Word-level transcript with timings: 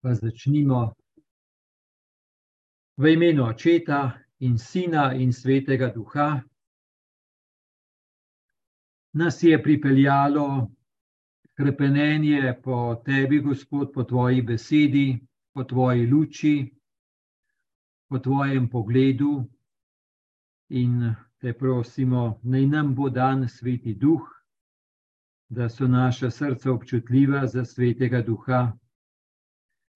pa 0.00 0.14
začnimo 0.14 0.94
v 2.96 3.12
imenu 3.12 3.44
Očeta 3.44 4.16
in 4.40 4.58
Sina 4.58 5.12
in 5.14 5.32
Svetega 5.32 5.90
Duha. 5.92 6.42
Nas 9.12 9.42
je 9.42 9.62
pripeljalo 9.62 10.70
krepenje 11.56 12.60
po 12.62 13.02
tebi, 13.04 13.40
Gospod, 13.40 13.92
po 13.92 14.04
tvoji 14.04 14.42
besedi, 14.42 15.18
po 15.52 15.64
tvoji 15.64 16.06
luči, 16.06 16.72
po 18.08 18.18
tvojem 18.18 18.68
pogledu. 18.68 19.44
In 20.68 21.14
te 21.40 21.52
prosimo, 21.52 22.40
naj 22.42 22.66
nam 22.66 22.94
bo 22.94 23.08
dan 23.08 23.48
sveti 23.48 23.94
duh, 23.94 24.24
da 25.48 25.68
so 25.68 25.86
naša 25.86 26.30
srca 26.30 26.72
občutljiva 26.72 27.46
za 27.46 27.64
svetega 27.64 28.22
duha. 28.22 28.72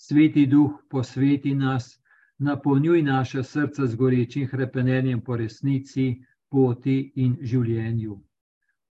Sveti 0.00 0.46
duh, 0.46 0.78
posveti 0.90 1.54
nas, 1.54 2.00
napolnjuj 2.38 3.02
naša 3.02 3.42
srca 3.42 3.86
z 3.86 3.96
gorečim 3.96 4.46
krepenjem 4.48 5.20
po 5.20 5.36
resnici, 5.36 6.06
poti 6.48 7.12
in 7.16 7.34
življenju. 7.42 8.16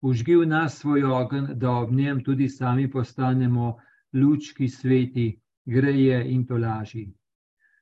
Užgi 0.02 0.36
v 0.36 0.46
nas 0.46 0.76
svoj 0.78 1.02
ogen, 1.16 1.48
da 1.58 1.72
ob 1.80 1.90
njem 1.92 2.20
tudi 2.24 2.48
sami 2.48 2.86
postanemo 2.90 3.72
luč, 4.12 4.52
ki 4.54 4.68
sveti, 4.68 5.26
greje 5.64 6.22
in 6.34 6.46
tolaži. 6.46 7.04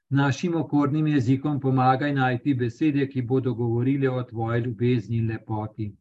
Našim 0.09 0.57
okornim 0.57 1.07
jezikom 1.07 1.61
pomagaj 1.61 2.15
najti 2.15 2.55
besede, 2.55 3.07
ki 3.07 3.23
bodo 3.23 3.55
govorile 3.55 4.09
o 4.11 4.25
tvoji 4.33 4.65
ljubezni 4.65 5.21
in 5.21 5.29
lepoti. 5.29 5.93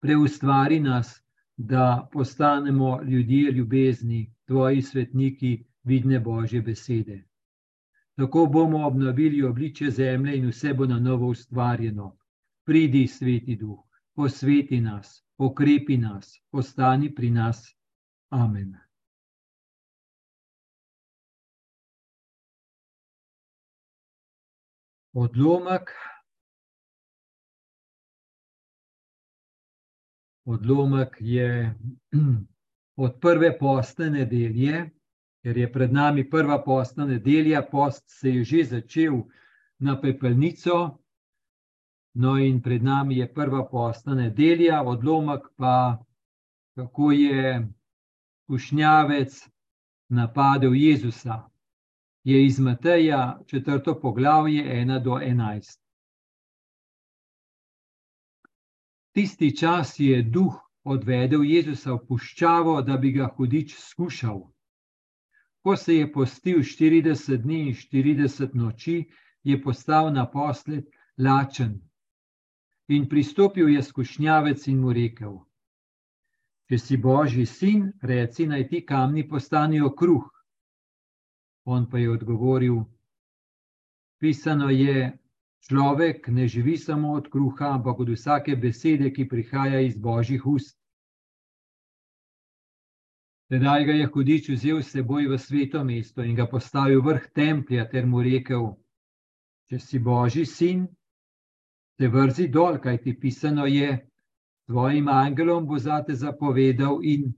Preustvari 0.00 0.80
nas, 0.80 1.12
da 1.56 2.08
postanemo 2.12 3.02
ljudje 3.02 3.52
ljubezni, 3.52 4.24
tvoji 4.46 4.82
svetniki, 4.82 5.65
vidne 5.86 6.20
Božje 6.20 6.62
besede. 6.62 7.24
Tako 8.16 8.46
bomo 8.46 8.86
obnovili 8.86 9.42
obliče 9.42 9.90
zemlje 9.90 10.36
in 10.36 10.48
vse 10.48 10.74
bo 10.74 10.86
na 10.86 10.98
novo 10.98 11.28
ustvarjeno. 11.28 12.16
Pridi, 12.64 13.06
sveti 13.06 13.56
duh, 13.56 13.78
posveti 14.14 14.80
nas, 14.80 15.22
okrepi 15.38 15.96
nas, 15.96 16.40
ostani 16.52 17.14
pri 17.14 17.30
nas. 17.30 17.76
Amen. 18.30 18.74
Odlomek. 25.12 25.90
Odlomek 30.44 31.16
je 31.20 31.74
od 33.04 33.18
prve 33.20 33.58
postne 33.58 34.10
nedelje, 34.10 34.90
ker 35.46 35.58
je 35.58 35.72
pred 35.72 35.92
nami 35.92 36.24
prva 36.30 36.56
postna 36.58 37.04
nedelja, 37.06 37.60
post 37.62 38.02
se 38.10 38.30
je 38.30 38.44
že 38.44 38.64
začel 38.64 39.20
na 39.78 39.94
pepelnico, 40.00 40.98
no 42.18 42.32
in 42.36 42.58
pred 42.62 42.82
nami 42.82 43.18
je 43.18 43.28
prva 43.34 43.62
postna 43.70 44.14
nedelja, 44.14 44.80
odlomek 44.82 45.44
pa, 45.56 46.02
kako 46.74 47.12
je 47.12 47.68
kušnjavec 48.46 49.38
napadel 50.08 50.74
Jezusa. 50.74 51.46
Je 52.24 52.46
iz 52.46 52.58
Mateja 52.58 53.38
četrto 53.46 54.00
poglavje, 54.00 54.80
ena 54.80 54.98
do 54.98 55.20
enajst. 55.22 55.80
Tisti 59.14 59.56
čas 59.56 59.94
je 59.98 60.22
duh 60.22 60.58
odvedel 60.84 61.44
Jezusa 61.44 61.94
v 61.94 62.02
puščavo, 62.08 62.82
da 62.82 62.96
bi 62.96 63.12
ga 63.12 63.30
hudič 63.36 63.78
skušal. 63.78 64.55
Ko 65.66 65.76
se 65.76 65.94
je 65.94 66.12
postil 66.12 66.58
40 66.58 67.42
dni 67.42 67.56
in 67.68 67.72
40 67.74 68.52
noči, 68.54 69.00
je 69.42 69.62
postal 69.62 70.12
naposled 70.14 70.84
lačen. 71.18 71.72
In 72.88 73.08
pristopil 73.08 73.72
je 73.74 73.82
skušnjavec 73.82 74.68
in 74.70 74.78
mu 74.78 74.92
rekel: 74.92 75.32
Če 76.70 76.78
si 76.78 76.96
božji 76.96 77.46
sin, 77.46 77.90
reci 78.02 78.46
naj 78.46 78.68
ti 78.68 78.84
kamni 78.86 79.26
postanijo 79.28 79.90
kruh. 79.90 80.30
On 81.64 81.90
pa 81.90 81.98
je 81.98 82.14
odgovoril: 82.14 82.78
Pisano 84.22 84.70
je, 84.70 85.18
človek 85.66 86.28
ne 86.28 86.46
živi 86.46 86.76
samo 86.78 87.12
od 87.18 87.26
kruha, 87.26 87.72
ampak 87.74 88.06
od 88.06 88.14
vsake 88.14 88.54
besede, 88.56 89.10
ki 89.10 89.26
prihaja 89.28 89.80
iz 89.80 89.98
božjih 89.98 90.46
ust. 90.46 90.78
Tedaj 93.48 93.84
ga 93.84 93.92
je 93.92 94.06
hudič 94.06 94.48
vzel 94.50 94.80
s 94.82 94.90
seboj 94.90 95.28
v 95.30 95.38
sveto 95.38 95.84
mesto 95.84 96.22
in 96.22 96.34
ga 96.34 96.48
postavil 96.50 97.02
vrh 97.02 97.28
templja, 97.30 97.84
ter 97.86 98.06
mu 98.06 98.22
rekel: 98.22 98.72
Če 99.70 99.78
si 99.78 99.98
božji 99.98 100.46
sin, 100.46 100.86
te 101.98 102.10
vrzi 102.10 102.48
dol, 102.50 102.80
kaj 102.82 102.98
ti 103.04 103.14
pisano 103.14 103.66
je, 103.70 103.92
tvojim 104.66 105.08
angelom 105.08 105.66
bo 105.66 105.78
zate 105.78 106.14
zapovedal 106.14 106.98
in 107.02 107.34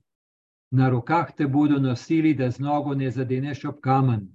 na 0.73 0.89
rokah 0.89 1.33
te 1.37 1.47
bodo 1.47 1.79
nosili, 1.79 2.35
da 2.35 2.51
z 2.51 2.61
nogo 2.61 2.95
ne 2.95 3.11
zadeneš 3.11 3.65
ob 3.65 3.81
kamen. 3.81 4.29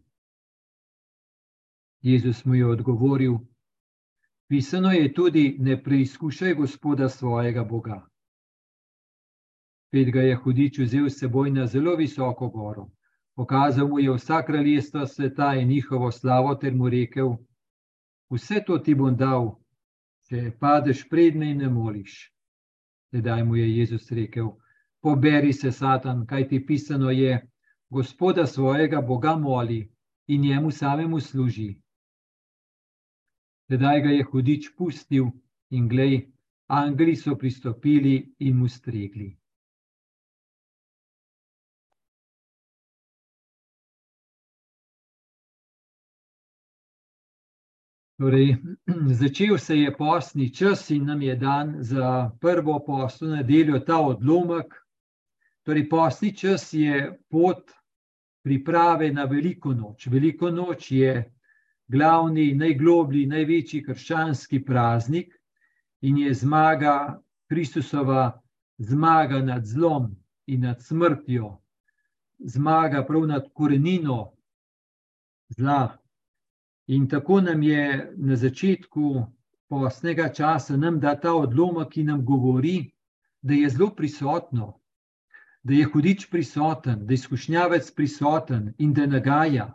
Jezus 2.01 2.45
mu 2.45 2.55
je 2.55 2.67
odgovoril: 2.67 3.37
Pisano 4.47 4.91
je 4.91 5.13
tudi, 5.13 5.57
ne 5.59 5.83
preizkušaj 5.83 6.53
gospoda 6.53 7.09
svojega 7.09 7.63
Boga. 7.63 8.12
Spet 9.93 10.09
ga 10.09 10.21
je 10.25 10.35
hudič 10.35 10.77
vzel 10.81 11.05
s 11.05 11.19
seboj 11.21 11.51
na 11.53 11.67
zelo 11.69 11.91
visoko 11.95 12.47
goro. 12.49 12.87
Pokazal 13.37 13.87
mu 13.87 13.99
je 13.99 14.13
vsa 14.15 14.39
kraljestva 14.41 15.05
sveta 15.05 15.51
in 15.53 15.67
njihovo 15.69 16.07
slavo, 16.11 16.55
ter 16.55 16.73
mu 16.73 16.89
rekel: 16.89 17.35
Vse 18.33 18.63
to 18.65 18.77
ti 18.79 18.95
bom 18.95 19.13
dal, 19.15 19.51
če 20.25 20.55
padeš 20.59 21.03
pred 21.09 21.37
me 21.37 21.51
in 21.51 21.61
ne 21.61 21.69
moliš. 21.69 22.15
Tedaj 23.11 23.43
mu 23.43 23.55
je 23.55 23.67
Jezus 23.69 24.09
rekel: 24.11 24.49
Poberi 25.01 25.53
se, 25.53 25.71
Satan, 25.71 26.25
kaj 26.25 26.47
ti 26.47 26.63
pisano 26.65 27.13
je, 27.13 27.37
Gospoda 27.89 28.47
svojega 28.47 29.01
Boga 29.01 29.35
moli 29.35 29.93
in 30.27 30.41
njemu 30.41 30.71
samemu 30.71 31.19
služi. 31.19 31.69
Tedaj 33.69 34.01
ga 34.01 34.09
je 34.09 34.25
hudič 34.31 34.73
pustil 34.77 35.29
in 35.69 35.87
glej, 35.87 36.19
angeli 36.65 37.15
so 37.15 37.37
pristopili 37.37 38.33
in 38.39 38.57
mu 38.57 38.67
stregli. 38.67 39.37
Torej, 48.23 48.55
začel 49.19 49.57
se 49.57 49.75
je 49.77 49.97
postni 49.97 50.53
čas 50.53 50.89
in 50.89 51.05
nam 51.05 51.21
je 51.21 51.35
dan 51.35 51.75
za 51.79 52.31
prvo 52.41 52.79
postno 52.85 53.35
nedeljo 53.35 53.79
ta 53.79 53.97
odlomek. 53.99 54.73
Torej, 55.63 55.89
postni 55.89 56.31
čas 56.35 56.73
je 56.73 57.19
pot 57.29 57.71
priprave 58.43 59.11
na 59.11 59.25
veliko 59.27 59.73
noč. 59.73 60.07
Veliko 60.07 60.51
noč 60.51 60.91
je 60.91 61.33
glavni, 61.87 62.53
najgloblji, 62.55 63.25
največji 63.27 63.83
krščanski 63.83 64.61
praznik 64.63 65.35
in 66.01 66.17
je 66.23 66.33
zmaga 66.33 67.19
Kristusova, 67.51 68.39
zmaga 68.77 69.41
nad 69.43 69.65
zlom 69.67 70.13
in 70.47 70.63
nad 70.63 70.79
smrtjo, 70.79 71.57
zmaga 72.39 73.03
prav 73.03 73.27
nad 73.27 73.51
korenino 73.53 74.31
zla, 75.49 75.97
In 76.87 77.07
tako 77.07 77.41
nam 77.41 77.63
je 77.63 78.13
na 78.17 78.35
začetku 78.35 79.25
posnega 79.69 80.29
časa, 80.33 80.77
nam 80.77 80.99
da 80.99 81.15
ta 81.15 81.33
odlomek, 81.33 81.89
ki 81.89 82.03
nam 82.03 82.25
govori, 82.25 82.91
da 83.41 83.53
je 83.53 83.69
zelo 83.69 83.89
prisotno, 83.95 84.79
da 85.63 85.73
je 85.73 85.85
hudič 85.85 86.27
prisoten, 86.29 87.05
da 87.05 87.13
je 87.13 87.21
izkušnjavec 87.21 87.91
prisoten 87.91 88.73
in 88.77 88.93
da 88.93 89.05
nagaja. 89.05 89.73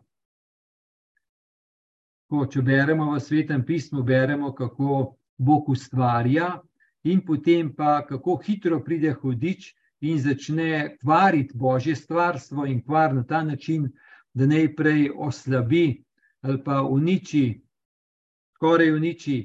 Ko, 2.28 2.44
če 2.46 2.62
beremo 2.62 3.08
v 3.14 3.20
svetem 3.20 3.64
pismu, 3.64 4.02
beremo, 4.02 4.52
kako 4.52 5.16
Bog 5.38 5.68
ustvarja, 5.68 6.58
in 7.04 7.24
potem 7.24 7.72
pa 7.74 8.02
kako 8.06 8.36
hitro 8.44 8.82
pride 8.84 9.12
hudič 9.12 9.72
in 10.00 10.18
začne 10.20 10.96
kvariti 11.00 11.56
božje 11.56 11.96
stvarstvo 11.96 12.66
in 12.66 12.82
kvar 12.84 13.14
na 13.14 13.24
ta 13.24 13.42
način, 13.42 13.88
da 14.34 14.46
najprej 14.46 15.10
oslabi 15.16 16.04
ali 16.40 16.62
pa 16.64 16.82
uniči, 16.82 17.60
skoraj 18.54 18.92
uniči 18.92 19.38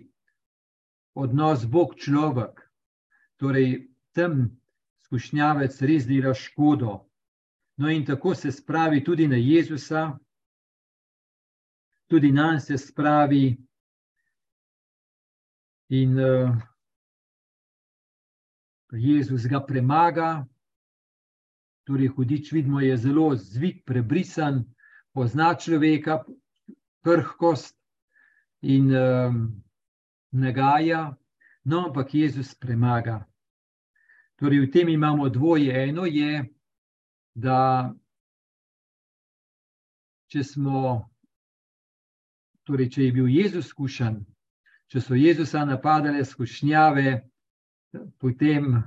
odnos 1.14 1.66
Bog 1.66 1.96
človek. 1.96 2.62
Torej, 3.38 3.90
tem 4.14 4.46
skušnjavec 5.06 5.82
res 5.82 6.08
dela 6.08 6.34
škodo. 6.34 7.00
No, 7.78 7.90
in 7.90 8.06
tako 8.06 8.36
se 8.36 8.52
spravi 8.52 9.04
tudi 9.04 9.28
na 9.28 9.38
Jezusa, 9.38 10.18
tudi 12.10 12.32
na 12.32 12.54
nas 12.54 12.68
se 12.68 12.78
spravi. 12.78 13.58
In 15.90 16.18
uh, 16.20 16.54
Jezus 18.92 19.46
ga 19.50 19.60
premaga, 19.66 20.46
Torej, 21.84 22.08
hudič 22.08 22.52
vidimo, 22.52 22.80
je 22.80 22.98
zelo 22.98 23.36
zvit, 23.36 23.84
prebrisan, 23.86 24.64
pozna 25.12 25.52
človeka, 25.56 26.24
krhkost 27.04 27.76
in 28.62 28.96
um, 28.96 29.64
nagaja, 30.32 31.18
no, 31.66 31.86
ampak 31.88 32.14
Jezus 32.14 32.56
premaga. 32.56 33.26
Torej, 34.40 34.66
v 34.66 34.72
tem 34.72 34.90
imamo 34.90 35.30
dvoje. 35.30 35.72
Eno 35.72 36.06
je, 36.06 36.46
da 37.36 37.94
če 40.28 40.44
smo, 40.44 41.10
torej, 42.66 42.90
če 42.90 43.04
je 43.04 43.12
bil 43.12 43.28
Jezus 43.30 43.70
skušen, 43.70 44.24
če 44.90 45.02
so 45.02 45.18
Jezusa 45.18 45.66
napadale 45.66 46.26
skušnjave, 46.26 47.22
potem 48.18 48.82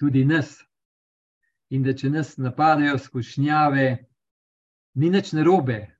tudi 0.00 0.24
nas. 0.24 0.56
In 1.70 1.84
da 1.84 1.92
če 1.92 2.08
nas 2.10 2.38
napadajo 2.40 2.96
skušnjave, 2.98 3.86
ni 4.98 5.10
nič 5.12 5.34
narobe, 5.36 5.97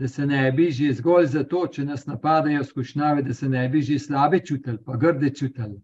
da 0.00 0.08
se 0.08 0.26
ne 0.26 0.52
bi 0.52 0.70
že 0.72 0.94
zgolj 0.96 1.26
zato, 1.26 1.66
če 1.68 1.84
nas 1.84 2.06
napadajo 2.06 2.64
skušnjave, 2.64 3.22
da 3.22 3.34
se 3.34 3.48
ne 3.48 3.68
bi 3.68 3.82
že 3.82 3.98
slabe 3.98 4.38
čutili, 4.40 4.78
pa 4.84 4.96
grde 4.96 5.28
čutili. 5.34 5.76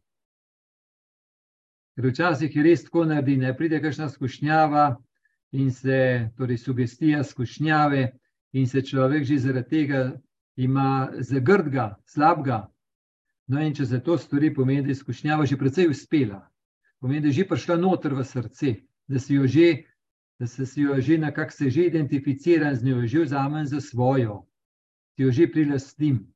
Ker 1.96 2.06
včasih 2.08 2.56
je 2.56 2.62
res 2.64 2.84
tako 2.84 3.04
naredi, 3.04 3.36
ne 3.36 3.52
pride 3.56 3.80
kakšna 3.80 4.08
skušnjava 4.08 4.86
in 5.52 5.68
se, 5.72 6.30
torej 6.36 6.56
sugestija 6.56 7.20
skušnjave, 7.24 8.06
in 8.52 8.66
se 8.66 8.82
človek 8.82 9.24
že 9.24 9.38
zaradi 9.38 9.68
tega 9.68 10.00
ima 10.56 11.12
zagrdga, 11.20 11.98
slabega. 12.08 12.62
No, 13.52 13.60
in 13.60 13.74
če 13.74 13.84
se 13.86 14.00
to 14.00 14.16
stori, 14.18 14.48
pomeni, 14.54 14.82
da 14.82 14.94
je 14.94 15.02
skušnjava 15.02 15.44
že 15.44 15.60
precej 15.60 15.92
uspela, 15.92 16.40
pomeni, 17.00 17.20
da 17.20 17.28
je 17.28 17.42
že 17.42 17.48
prišla 17.52 17.76
noter 17.76 18.16
v 18.16 18.24
srce, 18.24 18.74
da 19.06 19.20
si 19.20 19.36
jo 19.36 19.44
že, 19.46 19.84
da 20.38 20.46
se 20.46 20.80
jo 20.80 21.00
že 21.00 21.18
nekako 21.18 21.50
se 21.50 21.70
že 21.70 21.86
identificira 21.86 22.74
z 22.74 22.84
njo, 22.84 23.06
že 23.06 23.24
vzamem 23.24 23.66
za 23.66 23.80
svojo, 23.80 24.46
si 25.14 25.22
jo 25.22 25.30
že 25.32 25.50
prilastim. 25.52 26.32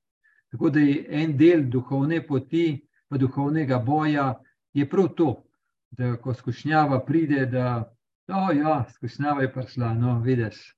Tako 0.50 0.70
da 0.70 0.80
je 0.80 1.06
en 1.08 1.36
del 1.36 1.68
duhovne 1.70 2.26
poti, 2.26 2.86
pa 3.08 3.16
duhovnega 3.16 3.78
boja, 3.78 4.34
je 4.72 4.88
prav 4.88 5.08
to, 5.16 5.44
da 5.90 6.16
ko 6.16 6.34
skušnjava 6.34 7.04
pride, 7.06 7.46
da 7.46 7.94
oh, 8.28 8.56
ja, 8.56 8.86
skušnjava 8.94 9.42
je 9.42 9.52
prišla. 9.52 9.94
No, 9.94 10.20
vidiš. 10.20 10.76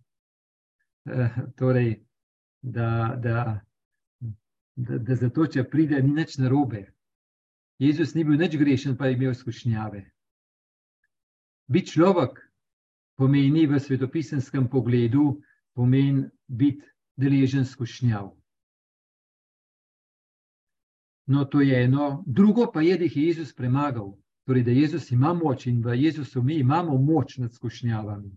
E, 1.04 1.28
torej, 1.56 2.04
da, 2.62 3.18
da, 3.22 3.60
da, 4.76 4.98
da 4.98 5.14
zato, 5.14 5.46
če 5.46 5.64
pride, 5.64 6.02
ni 6.02 6.14
nič 6.14 6.38
narobe. 6.38 6.86
Jezus 7.78 8.14
ni 8.14 8.24
bil 8.24 8.38
nič 8.38 8.56
grešen, 8.56 8.96
pa 8.96 9.06
je 9.06 9.16
imel 9.16 9.34
skušnjave. 9.34 10.04
Biti 11.72 11.96
človek 11.96 12.38
pomeni 13.22 13.66
v 13.70 13.78
svetopisenskem 13.78 14.66
pogledu, 14.66 15.38
pomeni 15.78 16.26
biti 16.48 16.82
deležen 17.16 17.64
skušnjav. 17.64 18.32
No, 21.30 21.44
to 21.44 21.60
je 21.60 21.84
eno, 21.84 22.24
drugo 22.26 22.66
pa 22.74 22.82
je, 22.82 22.96
da 22.98 23.04
jih 23.04 23.16
je 23.16 23.26
Jezus 23.26 23.54
premagal. 23.54 24.16
Torej, 24.42 24.64
da 24.66 24.70
Jezus 24.74 25.10
ima 25.14 25.30
moč 25.34 25.68
in 25.70 25.78
v 25.84 25.94
Jezusu 25.94 26.42
mi 26.42 26.56
imamo 26.58 26.96
moč 26.98 27.36
nad 27.38 27.54
skušnjavami. 27.54 28.32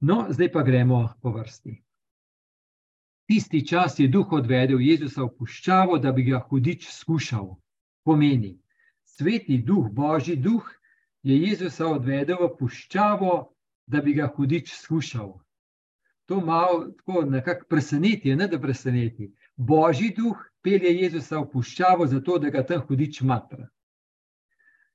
No, 0.00 0.26
zdaj 0.30 0.52
pa 0.52 0.62
gremo 0.62 1.08
po 1.20 1.32
vrsti. 1.32 1.82
Tisti 3.28 3.66
čas 3.66 3.98
je 3.98 4.08
duh 4.08 4.32
odvedel 4.32 4.80
Jezusa 4.80 5.26
v 5.28 5.34
puščavo, 5.38 5.98
da 5.98 6.12
bi 6.12 6.24
ga 6.24 6.40
hudič 6.48 6.88
skušal. 6.88 7.52
Pomeni, 8.04 8.56
sveti 9.04 9.60
duh, 9.60 9.92
božji 9.92 10.36
duh, 10.36 10.64
je 11.24 11.36
Jezusa 11.40 11.88
odvedel 11.88 12.38
v 12.44 12.52
puščavo, 12.58 13.34
da 13.86 14.00
bi 14.00 14.14
ga 14.14 14.28
hudič 14.36 14.72
skušal. 14.76 15.32
To 16.28 16.40
malo 16.40 16.92
tako 16.98 17.24
nekako 17.28 17.66
preseneti, 17.68 18.36
ne 18.36 18.48
da 18.48 18.60
preseneti. 18.60 19.32
Božji 19.56 20.14
duh 20.16 20.40
pelje 20.62 20.92
Jezusa 21.02 21.40
v 21.40 21.50
puščavo, 21.52 22.06
zato 22.06 22.38
da 22.38 22.52
ga 22.52 22.64
tam 22.64 22.84
hudič 22.88 23.20
matra 23.20 23.68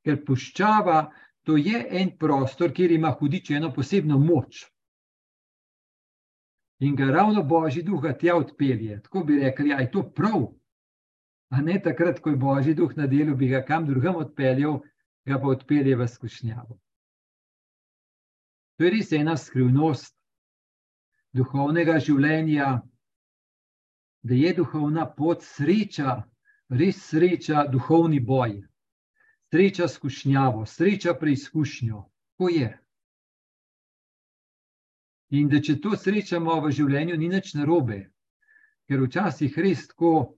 ker 0.03 0.23
puščava 0.25 0.99
to 1.47 1.57
je 1.57 1.79
en 2.01 2.11
prostor, 2.19 2.73
kjer 2.75 2.91
ima 2.91 3.11
hudič 3.19 3.51
eno 3.57 3.71
posebno 3.73 4.19
moč. 4.21 4.65
In 6.85 6.95
ga 6.95 7.09
ravno 7.11 7.43
Božji 7.43 7.83
duh 7.83 8.05
tja 8.19 8.37
odpelje. 8.37 9.01
Tako 9.03 9.23
bi 9.27 9.39
rekli, 9.39 9.73
da 9.73 9.81
je 9.81 9.91
to 9.91 10.03
prav. 10.15 10.45
A 11.49 11.61
ne 11.65 11.79
takrat, 11.81 12.19
ko 12.21 12.29
je 12.29 12.39
Božji 12.39 12.75
duh 12.75 12.93
na 12.95 13.07
delu, 13.07 13.35
bi 13.35 13.49
ga 13.49 13.63
kam 13.65 13.87
drugam 13.87 14.15
odpeljal, 14.21 14.79
ga 15.25 15.39
pa 15.39 15.47
odpelje 15.47 15.95
v 15.95 16.07
skušnjavo. 16.07 16.79
To 18.77 18.85
je 18.85 18.91
res 18.91 19.11
ena 19.11 19.35
skrivnost 19.37 20.15
duhovnega 21.35 21.99
življenja, 21.99 22.79
da 24.23 24.33
je 24.35 24.53
duhovna 24.55 25.05
pot 25.15 25.43
sreča, 25.43 26.23
res 26.69 27.03
sreča, 27.11 27.67
duhovni 27.71 28.19
boj 28.19 28.59
sreča 29.51 29.87
skušnjavo, 29.87 30.65
sreča 30.65 31.13
preizkušnjo, 31.13 32.03
ko 32.37 32.49
je. 32.49 32.69
In 35.29 35.49
da 35.49 35.61
če 35.61 35.79
to 35.81 35.95
srečamo 35.97 36.59
v 36.61 36.71
življenju, 36.73 37.17
ni 37.17 37.29
nič 37.29 37.53
narobe, 37.57 37.99
ker 38.89 39.01
včasih 39.05 39.57
res 39.57 39.87
tako 39.91 40.37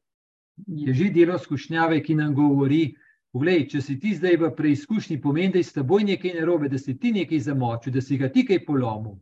je 0.68 0.94
že 0.94 1.10
delo 1.16 1.38
skušnjave, 1.40 2.02
ki 2.04 2.16
nam 2.16 2.36
govori. 2.36 2.96
Poglej, 3.32 3.68
če 3.72 3.80
si 3.80 3.96
ti 4.00 4.12
zdaj 4.16 4.36
v 4.38 4.50
preizkušnji, 4.56 5.22
pomeni, 5.24 5.54
da 5.54 5.62
je 5.62 5.68
s 5.70 5.76
teboj 5.78 6.04
nekaj 6.04 6.34
narobe, 6.36 6.68
da 6.70 6.78
si 6.78 6.98
ti 7.00 7.14
nekaj 7.16 7.40
zamočil, 7.48 7.94
da 7.96 8.02
si 8.04 8.18
ga 8.20 8.28
ti 8.30 8.44
kaj 8.48 8.66
polomil. 8.66 9.16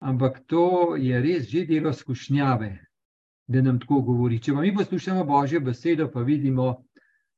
Ampak 0.00 0.40
to 0.46 0.96
je 0.96 1.20
res 1.20 1.50
že 1.50 1.66
delo 1.68 1.92
skušnjave, 1.92 2.70
da 3.46 3.62
nam 3.62 3.80
tako 3.82 4.00
govori. 4.06 4.38
Če 4.40 4.54
pa 4.54 4.64
mi 4.64 4.72
poslušamo 4.74 5.24
Božjo 5.28 5.60
besedo, 5.60 6.08
pa 6.08 6.22
vidimo, 6.24 6.84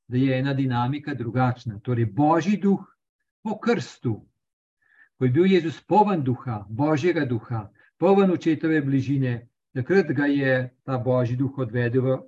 da 0.06 0.18
je 0.18 0.38
ena 0.38 0.54
dinamika 0.54 1.14
drugačna. 1.14 1.80
Torej, 1.82 2.06
Božji 2.06 2.56
duh 2.60 2.84
po 3.42 3.58
krstu, 3.58 4.20
ko 5.18 5.24
je 5.24 5.30
bil 5.30 5.46
Jezus 5.46 5.80
poln 5.82 6.22
duha, 6.22 6.64
Božjega 6.68 7.24
duha, 7.26 7.70
poln 7.98 8.30
očetove 8.30 8.82
bližine, 8.82 9.48
takrat 9.74 10.12
ga 10.14 10.26
je 10.26 10.70
ta 10.84 10.98
Božji 10.98 11.36
duh 11.36 11.58
odvedel 11.58 12.02
v 12.02 12.18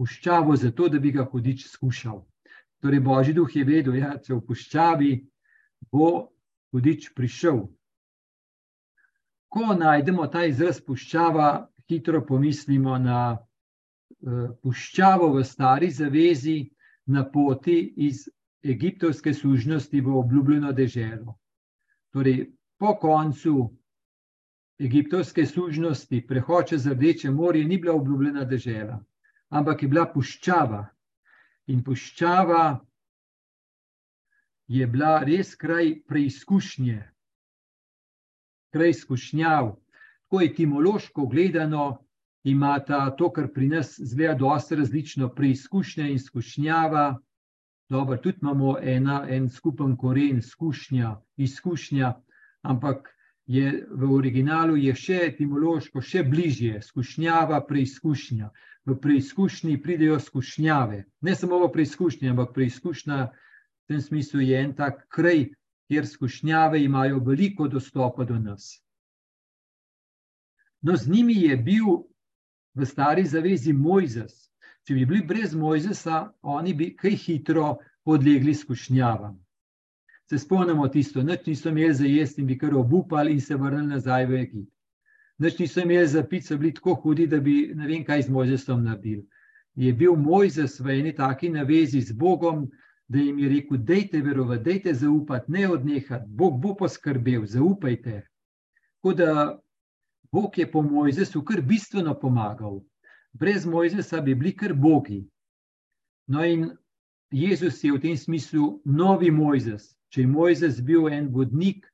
puščavo, 0.00 0.56
zato 0.56 0.88
da 0.88 0.98
bi 0.98 1.12
ga 1.12 1.26
hudič 1.28 1.66
skušal. 1.68 2.22
Torej, 2.80 3.02
Božji 3.04 3.34
duh 3.36 3.56
je 3.56 3.64
vedel, 3.68 3.92
da 3.92 3.98
ja, 3.98 4.12
se 4.24 4.32
v 4.32 4.40
puščavi 4.48 5.10
bo 5.92 6.30
hudič 6.72 7.10
prišel. 7.16 7.66
Ko 9.52 9.74
najdemo 9.76 10.24
ta 10.32 10.46
izraz 10.48 10.80
puščava, 10.80 11.68
hitro 11.90 12.22
pomislimo 12.24 12.96
na 13.02 13.20
uh, 13.34 14.48
puščavo 14.62 15.34
v 15.34 15.44
stari 15.44 15.90
zavezi, 15.90 16.70
na 17.10 17.24
poti 17.26 17.76
iz 18.06 18.28
egiptovske 18.62 19.34
služnosti 19.34 20.00
v 20.00 20.16
obljubljeno 20.16 20.72
deželo. 20.72 21.34
Torej, 22.14 22.52
po 22.78 22.94
koncu 23.00 23.54
egiptovske 24.80 25.46
služnosti, 25.46 26.22
prehod 26.26 26.70
čez 26.70 26.86
Rdeče 26.86 27.30
morje, 27.30 27.64
ni 27.64 27.78
bila 27.78 27.96
obljubljena 27.98 28.44
dežela, 28.44 29.00
ampak 29.50 29.82
je 29.82 29.88
bila 29.88 30.06
puščava. 30.12 30.84
In 31.70 31.82
puščava 31.86 32.80
je 34.70 34.86
bila 34.86 35.18
res 35.26 35.54
kraj 35.58 36.00
preizkušnje, 36.06 37.00
kraj 38.74 38.94
izkušnjav. 38.94 39.74
Tako 40.30 40.42
etimološko 40.46 41.26
gledano, 41.26 42.04
imata 42.46 43.10
to, 43.18 43.32
kar 43.34 43.48
pri 43.52 43.68
nas 43.68 43.96
zgleda 43.98 44.34
dosta 44.38 44.78
različno, 44.78 45.28
preizkušnja 45.34 46.06
in 46.06 46.14
izkušnjava. 46.14 47.18
Dobro, 47.90 48.16
tudi 48.16 48.38
imamo 48.42 48.76
ena, 48.78 49.24
en 49.28 49.48
skupen 49.50 49.96
koren, 49.96 50.38
izkušnja, 50.38 51.16
izkušnja, 51.36 52.12
ampak 52.62 53.10
je 53.50 53.86
v 53.90 54.10
originalu 54.14 54.76
je 54.78 54.92
še 54.94 55.16
etimološko, 55.26 55.98
še 55.98 56.22
bližje, 56.22 56.76
izkušnjava, 56.78 57.58
preizkušnja. 57.66 58.50
V 58.86 58.94
preizkušnji 59.02 59.74
pridejo 59.82 60.20
izkušnjave, 60.22 61.00
ne 61.26 61.34
samo 61.34 61.58
v 61.64 61.70
preizkušnji, 61.74 62.30
ampak 62.30 62.52
preizkušnja 62.54 63.18
v 63.26 63.90
tem 63.90 64.04
smislu 64.04 64.44
je 64.44 64.60
en 64.60 64.70
tak 64.78 65.02
kraj, 65.10 65.48
kjer 65.90 66.06
izkušnjave 66.06 66.78
imajo 66.84 67.18
veliko 67.26 67.66
dostopa 67.68 68.24
do 68.24 68.38
nas. 68.38 68.70
No, 70.86 70.94
z 70.96 71.10
njimi 71.10 71.34
je 71.42 71.56
bil 71.58 71.90
v 72.78 72.86
stari 72.86 73.26
zavezi 73.26 73.74
Mojzes. 73.74 74.46
Če 74.86 74.94
bi 74.94 75.08
bili 75.10 75.26
brez 75.26 75.58
Mojzesa, 75.58 76.28
oni 76.42 76.74
bi 76.74 76.92
kaj 76.96 77.18
hitro 77.26 77.72
podlegli 78.06 78.54
skušnjavam. 78.54 79.34
Se 80.30 80.38
spomnimo 80.38 80.86
tisto, 80.88 81.22
noč 81.26 81.46
niso 81.46 81.68
imeli 81.68 81.94
za 81.94 82.06
jesti 82.06 82.40
in 82.40 82.46
bi 82.46 82.58
kar 82.58 82.74
obupali 82.74 83.32
in 83.32 83.40
se 83.40 83.56
vrnili 83.56 83.86
nazaj 83.86 84.26
v 84.26 84.36
Egipt. 84.44 84.70
Noč 85.42 85.58
niso 85.58 85.82
imeli 85.82 86.06
za 86.06 86.22
pit, 86.22 86.46
so 86.46 86.58
bili 86.58 86.70
tako 86.74 86.94
hudi, 86.94 87.26
da 87.26 87.40
bi 87.40 87.72
ne 87.74 87.88
vem 87.88 88.04
kaj 88.06 88.22
z 88.28 88.30
Mojzesom 88.30 88.84
naredili. 88.84 89.26
Je 89.74 89.92
bil 89.92 90.14
Mojzes 90.14 90.78
v 90.80 90.94
eni 91.00 91.14
taki 91.16 91.50
navezi 91.50 92.00
z 92.00 92.14
Bogom, 92.14 92.68
da 93.08 93.18
jim 93.18 93.42
je 93.42 93.48
rekel: 93.56 93.82
Dajte 93.82 94.22
verovati, 94.22 94.64
dajte 94.70 94.94
zaupati, 94.94 95.52
ne 95.52 95.66
odnehati, 95.68 96.28
Bog 96.28 96.62
bo 96.62 96.76
poskrbel, 96.78 97.46
zaupajte. 97.46 98.22
Tako 99.02 99.14
da 99.14 99.58
Bog 100.32 100.58
je 100.58 100.70
po 100.70 100.82
Mojzesu 100.82 101.42
kar 101.42 101.60
bistveno 101.60 102.14
pomagal. 102.14 102.84
Brez 103.32 103.66
Mojzesa 103.66 104.20
bi 104.20 104.34
bili 104.34 104.54
kar 104.56 104.74
bogi. 104.74 105.24
No, 106.26 106.44
in 106.44 106.70
Jezus 107.30 107.82
je 107.84 107.90
v 107.92 107.98
tem 107.98 108.16
smislu 108.16 108.78
novi 108.84 109.30
Mojzes. 109.30 109.96
Če 110.10 110.24
je 110.24 110.30
Mojzes 110.30 110.80
bil 110.82 111.08
en 111.08 111.28
vodnik 111.30 111.86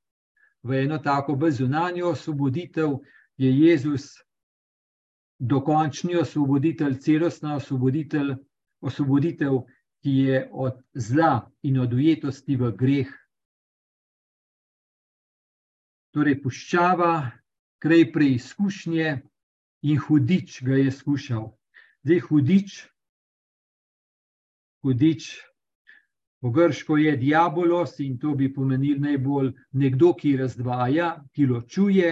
v 0.64 0.82
eno 0.84 0.98
tako 0.98 1.36
bezunanjo 1.36 2.10
osvoboditev, 2.14 2.96
je 3.36 3.50
Jezus 3.52 4.14
dokončni 5.38 6.16
osvoboditelj, 6.16 6.98
celostna 7.04 7.56
osvoboditelj, 7.56 8.34
osvoboditev, 8.80 9.60
ki 10.00 10.10
je 10.10 10.40
od 10.52 10.80
zla 10.94 11.50
in 11.62 11.78
od 11.82 11.92
ujetosti 11.92 12.56
v 12.56 12.70
greh. 12.78 13.10
Torej, 16.16 16.38
puščava, 16.40 17.12
kraj 17.82 18.06
preizkušnje 18.12 19.08
in 19.82 19.98
hudič 20.00 20.62
ga 20.64 20.78
je 20.80 20.92
skušal. 20.92 21.50
Zdaj, 22.06 22.22
hudič, 22.28 22.76
hudič, 24.86 25.28
po 26.46 26.50
grško 26.50 26.96
je 26.96 27.16
diabolos 27.16 27.98
in 27.98 28.18
to 28.18 28.34
bi 28.38 28.46
pomenil 28.54 29.00
najbolj 29.02 29.48
nekdo, 29.72 30.12
ki 30.14 30.36
razdvaja, 30.38 31.08
ki 31.34 31.46
ločuje, 31.46 32.10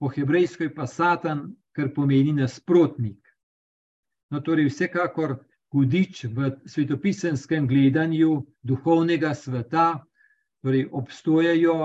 po 0.00 0.08
hebrejsko 0.08 0.64
je 0.64 0.70
pa 0.74 0.86
satan, 0.88 1.42
kar 1.76 1.90
pomeni 1.92 2.32
nasprotnik. 2.32 3.20
No, 4.32 4.40
torej, 4.40 4.70
vsekakor 4.70 5.34
hudič 5.76 6.22
v 6.24 6.54
svetopisenskem 6.64 7.68
gledanju 7.68 8.46
duhovnega 8.64 9.34
sveta, 9.36 10.06
torej 10.64 10.88
obstojajo 10.88 11.76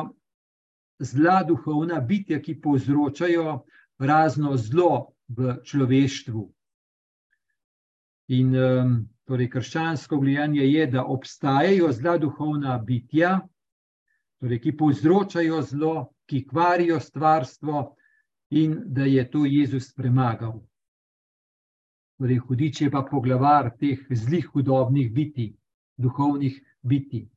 zla 1.03 1.41
duhovna 1.43 2.00
bitja, 2.00 2.39
ki 2.39 2.55
povzročajo 2.63 3.65
razno 4.00 4.55
zlo 4.55 5.12
v 5.27 5.60
človeštvu. 5.67 6.48
In 8.39 8.55
torej, 9.27 9.50
krščansko 9.51 10.19
gledanje 10.19 10.63
je, 10.63 10.88
da 10.88 11.03
obstajajo 11.05 11.91
zla 11.91 12.17
duhovna 12.17 12.77
bitja, 12.79 13.39
torej, 14.39 14.62
ki 14.63 14.75
povzročajo 14.79 15.62
zlo, 15.62 15.96
ki 16.27 16.46
kvarijo 16.48 17.00
stvarstvo, 17.00 17.84
in 18.50 18.77
da 18.86 19.03
je 19.03 19.31
to 19.31 19.46
Jezus 19.46 19.93
premagal. 19.93 20.62
Torej, 22.17 22.39
hudič 22.48 22.81
je 22.81 22.91
pa 22.91 23.03
poglavar 23.03 23.74
teh 23.79 24.00
zlih, 24.10 24.48
hudobnih 24.53 25.12
biti, 25.13 25.51
duhovnih 25.98 26.62
biti. 26.81 27.27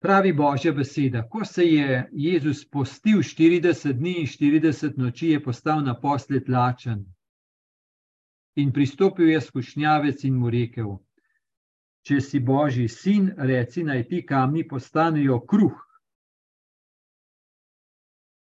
Pravi 0.00 0.32
Božja 0.32 0.72
beseda, 0.72 1.24
ko 1.28 1.44
se 1.44 1.64
je 1.64 2.08
Jezus 2.12 2.64
postil 2.64 3.18
40 3.18 3.92
dni 3.92 4.20
in 4.20 4.26
40 4.26 4.98
noči, 4.98 5.28
je 5.34 5.42
postal 5.42 5.82
naposled 5.84 6.48
lačen. 6.48 7.04
In 8.58 8.72
pristopil 8.74 9.30
je 9.30 9.40
skušnjavec 9.40 10.24
in 10.26 10.38
mu 10.38 10.50
rekel: 10.50 10.96
Če 12.06 12.20
si 12.20 12.40
Božji 12.40 12.88
sin, 12.88 13.30
reci 13.36 13.84
naj 13.84 14.06
ti 14.08 14.22
kamni 14.26 14.64
postanejo 14.68 15.40
kruh. 15.46 15.76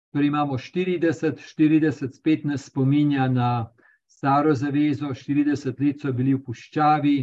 Torej 0.10 0.32
imamo 0.32 0.58
40, 0.58 1.38
40, 1.38 2.16
spet 2.18 2.46
nas 2.46 2.66
spominja 2.66 3.28
na 3.30 3.70
staro 4.10 4.56
zavezo, 4.58 5.13
40 5.13 5.84
let 5.86 6.01
so 6.01 6.13
bili 6.13 6.34
v 6.34 6.42
puščavi, 6.48 7.18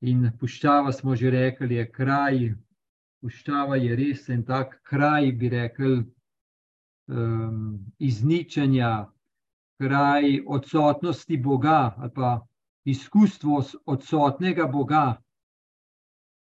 In 0.00 0.30
puščava, 0.40 0.92
smo 0.96 1.14
že 1.16 1.30
rekli, 1.30 1.76
je 1.76 1.84
kraj, 1.92 2.36
puščava 3.20 3.76
je 3.76 3.96
res 3.98 4.28
en 4.32 4.44
tak 4.48 4.78
kraj, 4.88 5.28
bi 5.36 5.50
rekli, 5.52 5.98
um, 7.12 7.58
izničenja, 8.00 8.92
kraj 9.80 10.40
odsotnosti 10.46 11.36
Boga 11.36 11.94
ali 11.96 12.10
pa 12.14 12.46
izkustvo 12.84 13.62
odsotnega 13.86 14.66
Boga, 14.66 15.04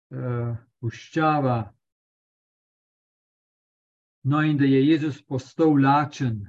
uh, 0.10 0.56
puščava. 0.82 1.58
No, 4.24 4.42
in 4.42 4.58
da 4.58 4.66
je 4.66 4.82
Jezus 4.88 5.22
postal 5.22 5.78
lačen. 5.84 6.42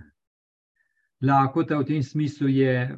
Lakota 1.20 1.78
v 1.78 1.86
tem 1.92 2.02
smislu 2.02 2.48
je 2.48 2.96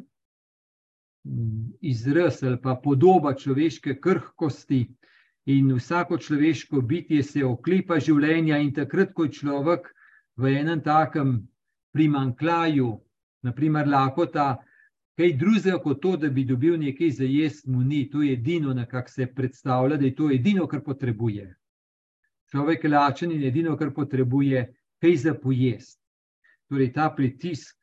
izraz 1.80 2.42
ali 2.42 2.60
pa 2.62 2.78
podoba 2.84 3.34
človeške 3.34 3.98
krhkosti. 4.00 4.86
In 5.50 5.72
vsako 5.74 6.18
človeško 6.18 6.80
bitje 6.80 7.22
se 7.22 7.44
oklepa 7.44 7.98
življenja, 7.98 8.60
in 8.60 8.74
takrat, 8.76 9.12
ko 9.16 9.24
je 9.24 9.40
človek 9.40 9.88
v 10.36 10.52
enem 10.60 10.82
takem 10.84 11.40
primankljaju, 11.96 12.90
naprimer, 13.42 13.88
lakota, 13.88 14.56
kaj 15.18 15.32
drugega 15.36 15.78
kot 15.82 16.00
to, 16.02 16.16
da 16.16 16.30
bi 16.30 16.44
dobil 16.44 16.78
nekaj 16.80 17.10
za 17.10 17.24
jesti, 17.24 17.70
mu 17.70 17.82
ni, 17.84 18.06
to 18.10 18.22
je 18.22 18.32
edino, 18.32 18.74
na 18.74 18.86
kar 18.86 19.08
se 19.08 19.26
predstavlja, 19.26 19.96
da 19.96 20.04
je 20.04 20.14
to 20.14 20.30
edino, 20.30 20.66
kar 20.66 20.82
potrebuje. 20.84 21.48
Človek 22.50 22.84
je 22.84 22.90
lačen 22.90 23.32
in 23.32 23.42
edino, 23.46 23.76
kar 23.76 23.92
potrebuje, 23.94 24.64
kaj 25.00 25.16
za 25.16 25.34
pojest. 25.34 26.00
Torej, 26.68 26.92
ta 26.92 27.10
pritisk 27.16 27.76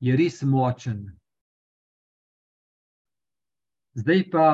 je 0.00 0.16
res 0.16 0.42
močen. 0.42 1.06
Zdaj 3.96 4.22
pa, 4.30 4.46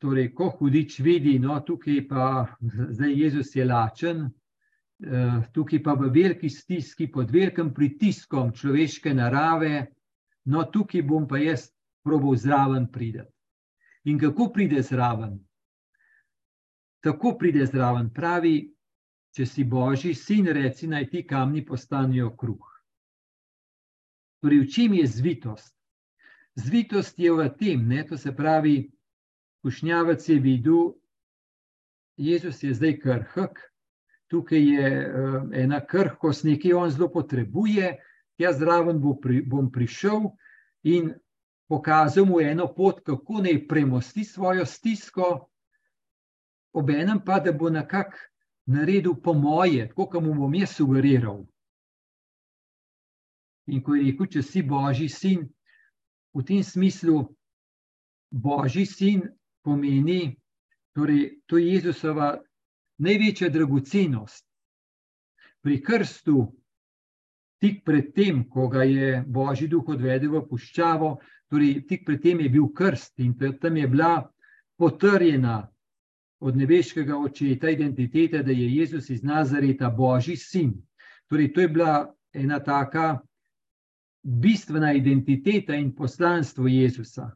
torej, 0.00 0.30
ko 0.34 0.48
hudič 0.58 1.00
vidi, 1.04 1.38
no, 1.38 1.58
tukaj 1.60 2.00
pa 2.08 2.46
zdaj 2.62 3.12
Jezus 3.12 3.52
je 3.56 3.64
lačen, 3.64 4.26
tukaj 5.52 5.82
pa 5.82 5.94
v 5.94 6.10
veliki 6.10 6.48
stiski, 6.48 7.10
pod 7.12 7.30
velikim 7.30 7.74
pritiskom 7.74 8.52
človeške 8.52 9.14
narave, 9.14 9.86
no, 10.48 10.64
tukaj 10.72 11.02
bom 11.02 11.26
pa 11.28 11.38
jaz 11.38 11.68
probal 12.04 12.36
zraven 12.36 12.88
priti. 12.92 13.24
In 14.06 14.18
kako 14.18 14.52
pride 14.54 14.82
zraven? 14.82 15.38
Tako 17.02 17.36
pride 17.38 17.66
zraven, 17.66 18.10
pravi, 18.14 18.72
če 19.36 19.46
si 19.46 19.64
božji 19.64 20.14
sin, 20.14 20.46
reci 20.46 20.86
naj 20.88 21.10
ti 21.10 21.26
kamni 21.26 21.64
postanejo 21.66 22.30
kruh. 22.38 22.66
Torej, 24.40 24.62
v 24.62 24.70
čem 24.70 24.94
je 24.94 25.06
zvitost? 25.06 25.74
Zvitost 26.56 27.18
je 27.18 27.32
v 27.32 27.48
tem, 27.58 27.82
ne, 27.88 28.04
to 28.06 28.16
se 28.16 28.32
pravi, 28.32 28.88
kušnjavac 29.60 30.28
je 30.28 30.38
videl, 30.40 30.94
Jezus 32.16 32.62
je 32.62 32.72
zdaj 32.72 32.96
krhk, 33.02 33.60
tukaj 34.30 34.62
je 34.62 34.88
uh, 34.88 35.36
ena 35.54 35.80
krhkost, 35.86 36.44
nekaj 36.44 36.72
on 36.72 36.90
zelo 36.90 37.08
potrebuje, 37.12 37.96
jaz 38.38 38.58
zraven 38.58 39.00
bo 39.00 39.14
pri, 39.20 39.42
bom 39.42 39.70
prišel 39.72 40.30
in 40.84 41.12
pokazal 41.68 42.26
mu 42.26 42.40
eno 42.40 42.68
pot, 42.74 43.00
kako 43.06 43.42
naj 43.42 43.66
premosti 43.68 44.24
svojo 44.24 44.66
stisko, 44.66 45.48
obenem 46.72 47.20
pa, 47.24 47.40
da 47.40 47.52
bo 47.52 47.70
nekako 47.70 48.18
naredil 48.66 49.14
po 49.22 49.32
moje, 49.34 49.88
tako 49.88 50.06
kot 50.06 50.22
mu 50.22 50.34
bom 50.34 50.54
jaz 50.54 50.76
sugeriral. 50.76 51.44
In 53.66 53.82
ko 53.82 53.94
je 53.94 54.10
rekel, 54.10 54.26
če 54.30 54.42
si 54.42 54.62
božji 54.62 55.08
sin, 55.10 55.46
v 56.34 56.44
tem 56.44 56.62
smislu, 56.62 57.24
Božji 58.30 58.86
sin 58.86 59.22
pomeni, 59.62 60.36
torej, 60.94 61.40
to 61.46 61.58
je 61.58 61.72
Jezusova 61.72 62.36
največja 62.98 63.48
dragocenost. 63.52 64.44
Pri 65.62 65.80
krstu, 65.82 66.46
tik 67.60 67.84
pred 67.84 68.12
tem, 68.14 68.44
ko 68.48 68.68
ga 68.68 68.84
je 68.84 69.22
Božji 69.26 69.68
duh 69.68 69.88
odvedel 69.88 70.36
v 70.36 70.44
puščavo, 70.48 71.16
torej, 71.50 71.80
tik 71.88 72.04
pred 72.06 72.22
tem 72.22 72.40
je 72.40 72.50
bil 72.52 72.68
krst 72.72 73.18
in 73.20 73.34
tam 73.36 73.76
je 73.76 73.88
bila 73.88 74.30
potrjena 74.76 75.66
od 76.40 76.56
nebeškega 76.56 77.16
očeta 77.16 77.70
identiteta, 77.70 78.42
da 78.42 78.52
je 78.52 78.68
Jezus 78.76 79.10
iz 79.10 79.22
Nazareta 79.22 79.90
Božji 79.90 80.36
sin. 80.36 80.74
Torej, 81.28 81.52
to 81.52 81.60
je 81.60 81.68
bila 81.68 82.14
ena 82.32 82.60
taka 82.60 83.20
bistvena 84.22 84.92
identiteta 84.92 85.74
in 85.74 85.94
poslanstvo 85.94 86.66
Jezusa. 86.66 87.30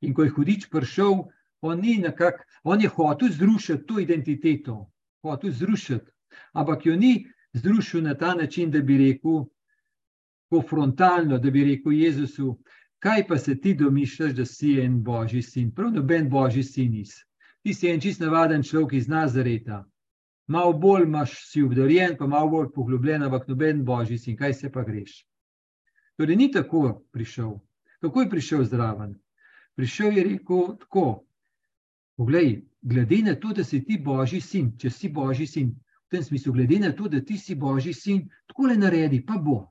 In 0.00 0.14
ko 0.14 0.24
je 0.24 0.30
hudič 0.30 0.68
prišel, 0.70 1.24
on, 1.62 1.80
nekak, 1.80 2.44
on 2.62 2.80
je 2.80 2.88
hotel 2.88 3.28
zrušiti 3.32 3.86
to 3.86 4.00
identiteto, 4.00 4.90
hotel 5.24 5.50
zrušiti, 5.50 6.10
ampak 6.52 6.86
jo 6.86 6.96
ni 6.96 7.26
zrušil 7.52 8.02
na 8.02 8.14
ta 8.14 8.34
način, 8.34 8.70
da 8.70 8.82
bi 8.82 8.98
rekel, 8.98 9.44
konfrontalno, 10.50 11.38
da 11.38 11.50
bi 11.50 11.64
rekel 11.64 11.92
Jezusu, 11.92 12.58
kaj 12.98 13.26
pa 13.26 13.38
se 13.38 13.60
ti 13.60 13.74
domišljaš, 13.74 14.32
da 14.32 14.44
si 14.44 14.78
en 14.80 15.02
božji 15.02 15.42
sin, 15.42 15.70
prav 15.74 15.92
noben 15.92 16.28
božji 16.30 16.62
sin 16.62 16.92
nisi. 16.92 17.24
Ti 17.62 17.74
si 17.74 17.88
en 17.88 18.00
čist 18.00 18.20
navaden 18.20 18.62
človek 18.62 18.92
iz 18.92 19.08
Nazareta. 19.08 19.84
Malo 20.46 20.72
bolj 20.72 21.02
imaš 21.02 21.32
si 21.48 21.62
obdarjen, 21.62 22.16
pa 22.18 22.26
malo 22.26 22.50
bolj 22.50 22.68
poglobljen, 22.74 23.22
ampak 23.22 23.48
noben 23.48 23.84
božji 23.84 24.18
sin, 24.18 24.36
kaj 24.36 24.54
se 24.54 24.72
pa 24.72 24.84
greš. 24.84 25.22
Torej, 26.16 26.36
ni 26.36 26.50
tako 26.52 27.04
prišel. 27.12 27.56
Kako 28.00 28.20
je 28.20 28.30
prišel 28.30 28.64
zraven? 28.64 29.14
Prišel 29.74 30.18
je 30.18 30.24
rekel 30.24 30.76
tako: 30.78 31.24
Poglej, 32.16 32.62
glede 32.82 33.22
na 33.22 33.34
to, 33.34 33.52
da 33.52 33.64
si 33.64 33.84
ti 33.84 33.98
božji 33.98 34.40
sin, 34.40 34.70
če 34.78 34.90
si 34.90 35.08
božji 35.08 35.46
sin, 35.46 35.72
v 36.06 36.14
tem 36.14 36.22
smislu, 36.22 36.52
glede 36.52 36.78
na 36.78 36.92
to, 36.92 37.08
da 37.08 37.20
ti 37.20 37.38
si 37.38 37.54
božji 37.54 37.94
sin, 37.94 38.28
tako 38.46 38.68
le 38.70 38.76
naredi, 38.78 39.24
pa 39.26 39.38
bo. 39.38 39.64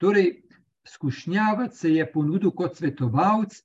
Torej, 0.00 0.42
skušnjavac 0.88 1.76
se 1.76 1.94
je 1.94 2.12
ponudil 2.12 2.50
kot 2.50 2.76
svetovalec, 2.76 3.60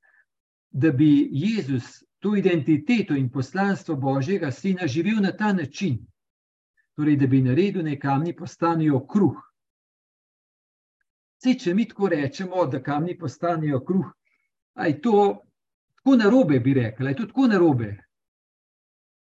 da 0.72 0.92
bi 0.92 1.30
Jezus 1.32 2.04
to 2.20 2.36
identiteto 2.36 3.16
in 3.16 3.30
poslanstvo 3.32 3.96
Božjega 3.96 4.52
sina 4.52 4.88
živel 4.88 5.22
na 5.22 5.32
ta 5.32 5.54
način, 5.54 5.98
torej, 6.96 7.16
da 7.16 7.28
bi 7.28 7.42
naredil 7.42 7.84
nekaj 7.84 8.10
kamni 8.10 8.36
postanejo 8.36 9.00
kruh. 9.08 9.40
Sej, 11.40 11.56
če 11.60 11.74
mi 11.74 11.88
tako 11.88 12.10
rečemo, 12.12 12.66
da 12.66 12.84
kamni 12.84 13.18
postanejo 13.18 13.80
kruh, 13.86 14.12
aj 14.76 15.02
to 15.02 15.16
tako 16.10 16.18
narobe, 16.18 16.60
bi 16.60 16.74
rekel, 16.74 17.08
aj 17.08 17.16
to 17.16 17.26
tako 17.26 17.48
narobe. 17.48 17.98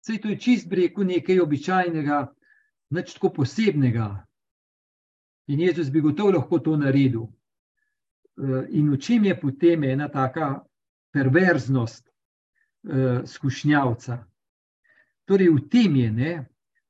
Sej, 0.06 0.20
to 0.22 0.28
je 0.28 0.38
čist 0.38 0.68
breko 0.68 1.04
nekaj 1.04 1.40
običajnega, 1.40 2.18
nič 2.94 3.14
tako 3.14 3.32
posebnega. 3.32 4.24
In 5.48 5.60
Jezus 5.60 5.90
bi 5.90 6.00
gotovo 6.00 6.30
lahko 6.36 6.58
to 6.58 6.76
naredil. 6.76 7.26
In 8.70 8.90
v 8.92 8.98
čem 8.98 9.24
je 9.24 9.34
potem 9.40 9.84
ena 9.84 10.08
taka 10.08 10.62
perverznost 11.12 12.06
uh, 12.06 13.24
skušnjavca? 13.26 14.22
Torej, 15.26 15.50
v 15.50 15.64
tem 15.68 15.96
je, 15.96 16.10
ne, 16.12 16.32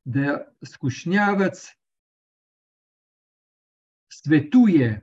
da 0.04 0.44
skušnjavac 0.64 1.56
svetuje 4.12 5.00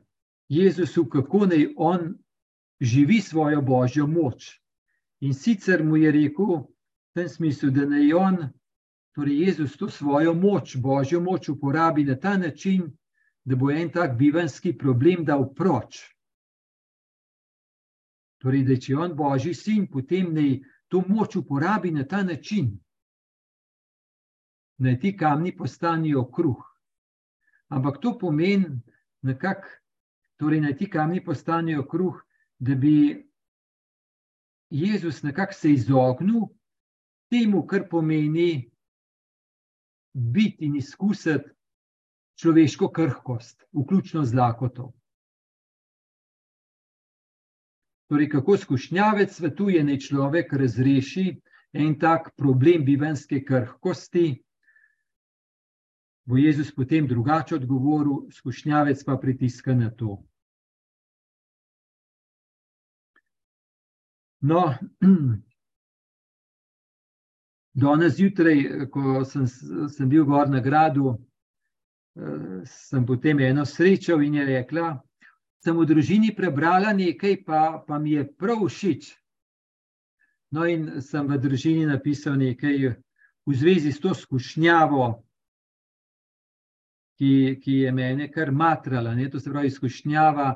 Jezusu, 0.50 1.10
kako 1.10 1.46
naj 1.50 1.74
on 1.75 2.13
živi 2.80 3.22
svojo 3.22 3.62
božjo 3.62 4.08
moč. 4.08 4.64
In 5.25 5.34
sicer 5.34 5.84
mu 5.84 5.98
je 5.98 6.12
rekel, 6.12 6.51
v 6.62 7.17
tem 7.17 7.29
smislu, 7.29 7.72
da 7.74 7.88
naj 7.89 8.13
on, 8.13 8.36
torej 9.17 9.39
Jezus, 9.41 9.77
to 9.77 9.89
svojo 9.89 10.36
moč, 10.38 10.75
božjo 10.77 11.22
moč 11.22 11.50
uporabi 11.50 12.03
na 12.05 12.13
ta 12.20 12.38
način, 12.38 12.91
da 13.46 13.55
bo 13.55 13.72
en 13.72 13.89
tak 13.89 14.17
bivanski 14.20 14.75
problem 14.77 15.25
dal 15.25 15.48
proč. 15.58 16.03
Torej, 18.38 18.67
da 18.70 18.77
če 18.77 18.94
je 18.94 19.00
on 19.01 19.17
božji 19.17 19.55
sin, 19.58 19.89
potem 19.89 20.29
naj 20.36 20.60
to 20.94 21.01
moč 21.10 21.39
uporabi 21.41 21.91
na 21.91 22.05
ta 22.05 22.22
način, 22.24 22.75
da 24.77 24.94
ti 25.00 25.17
kamni 25.17 25.58
postanejo 25.58 26.27
kruh. 26.29 26.62
Ampak 27.74 27.98
to 28.01 28.13
pomeni, 28.22 28.77
nekak, 29.25 29.65
torej, 30.38 30.62
da 30.62 30.77
ti 30.77 30.86
kamni 30.86 31.24
postanejo 31.25 31.88
kruh, 31.89 32.22
da 32.60 32.75
bi 32.75 33.25
Jezus 34.75 35.24
nekako 35.24 35.53
se 35.53 35.72
izognil 35.72 36.41
temu, 37.29 37.63
kar 37.67 37.88
pomeni 37.89 38.72
biti 40.13 40.65
in 40.65 40.75
izkusiti 40.75 41.50
človeško 42.39 42.89
krhkost, 42.91 43.63
vključno 43.72 44.25
z 44.25 44.36
lakoto. 44.36 44.91
Torej, 48.08 48.29
kako 48.29 48.58
skušnjavec 48.58 49.32
svetuje, 49.34 49.84
da 49.84 49.98
človek 49.98 50.53
razreši 50.53 51.25
en 51.74 51.96
tak 52.00 52.34
problem 52.38 52.86
bivanske 52.86 53.44
krhkosti, 53.48 54.44
bo 56.25 56.38
Jezus 56.38 56.75
potem 56.75 57.08
drugače 57.08 57.55
odgovoril, 57.55 58.27
skušnjavec 58.32 59.03
pa 59.05 59.17
pritiska 59.17 59.74
na 59.75 59.89
to. 59.89 60.20
No, 64.45 64.75
danes 67.83 68.13
zjutraj, 68.15 68.89
ko 68.93 69.23
sem, 69.25 69.47
sem 69.89 70.09
bil 70.09 70.25
gor 70.25 70.49
na 70.49 70.59
gradu, 70.61 71.15
sem 72.69 73.05
potem 73.05 73.39
eno 73.41 73.65
srečal 73.65 74.21
in 74.23 74.38
je 74.39 74.45
rekla, 74.45 74.91
sem 75.65 75.77
v 75.77 75.86
družini 75.89 76.29
prebrala 76.38 76.93
nekaj, 76.93 77.39
pa, 77.45 77.62
pa 77.88 77.97
mi 77.99 78.13
je 78.13 78.25
prav 78.38 78.62
všeč. 78.69 79.10
No, 80.53 80.67
in 80.69 81.01
sem 81.01 81.25
v 81.27 81.39
družini 81.41 81.88
napisal 81.89 82.38
nekaj 82.38 82.91
v 83.45 83.55
zvezi 83.58 83.91
s 83.91 83.99
to 84.03 84.13
skušnjavo, 84.13 85.08
ki, 87.17 87.31
ki 87.63 87.79
je 87.81 87.95
mene 87.95 88.29
kar 88.31 88.51
matrala. 88.51 89.15
Ne? 89.17 89.25
To 89.34 89.41
se 89.41 89.49
pravi, 89.49 89.73
skušnjava, 89.73 90.53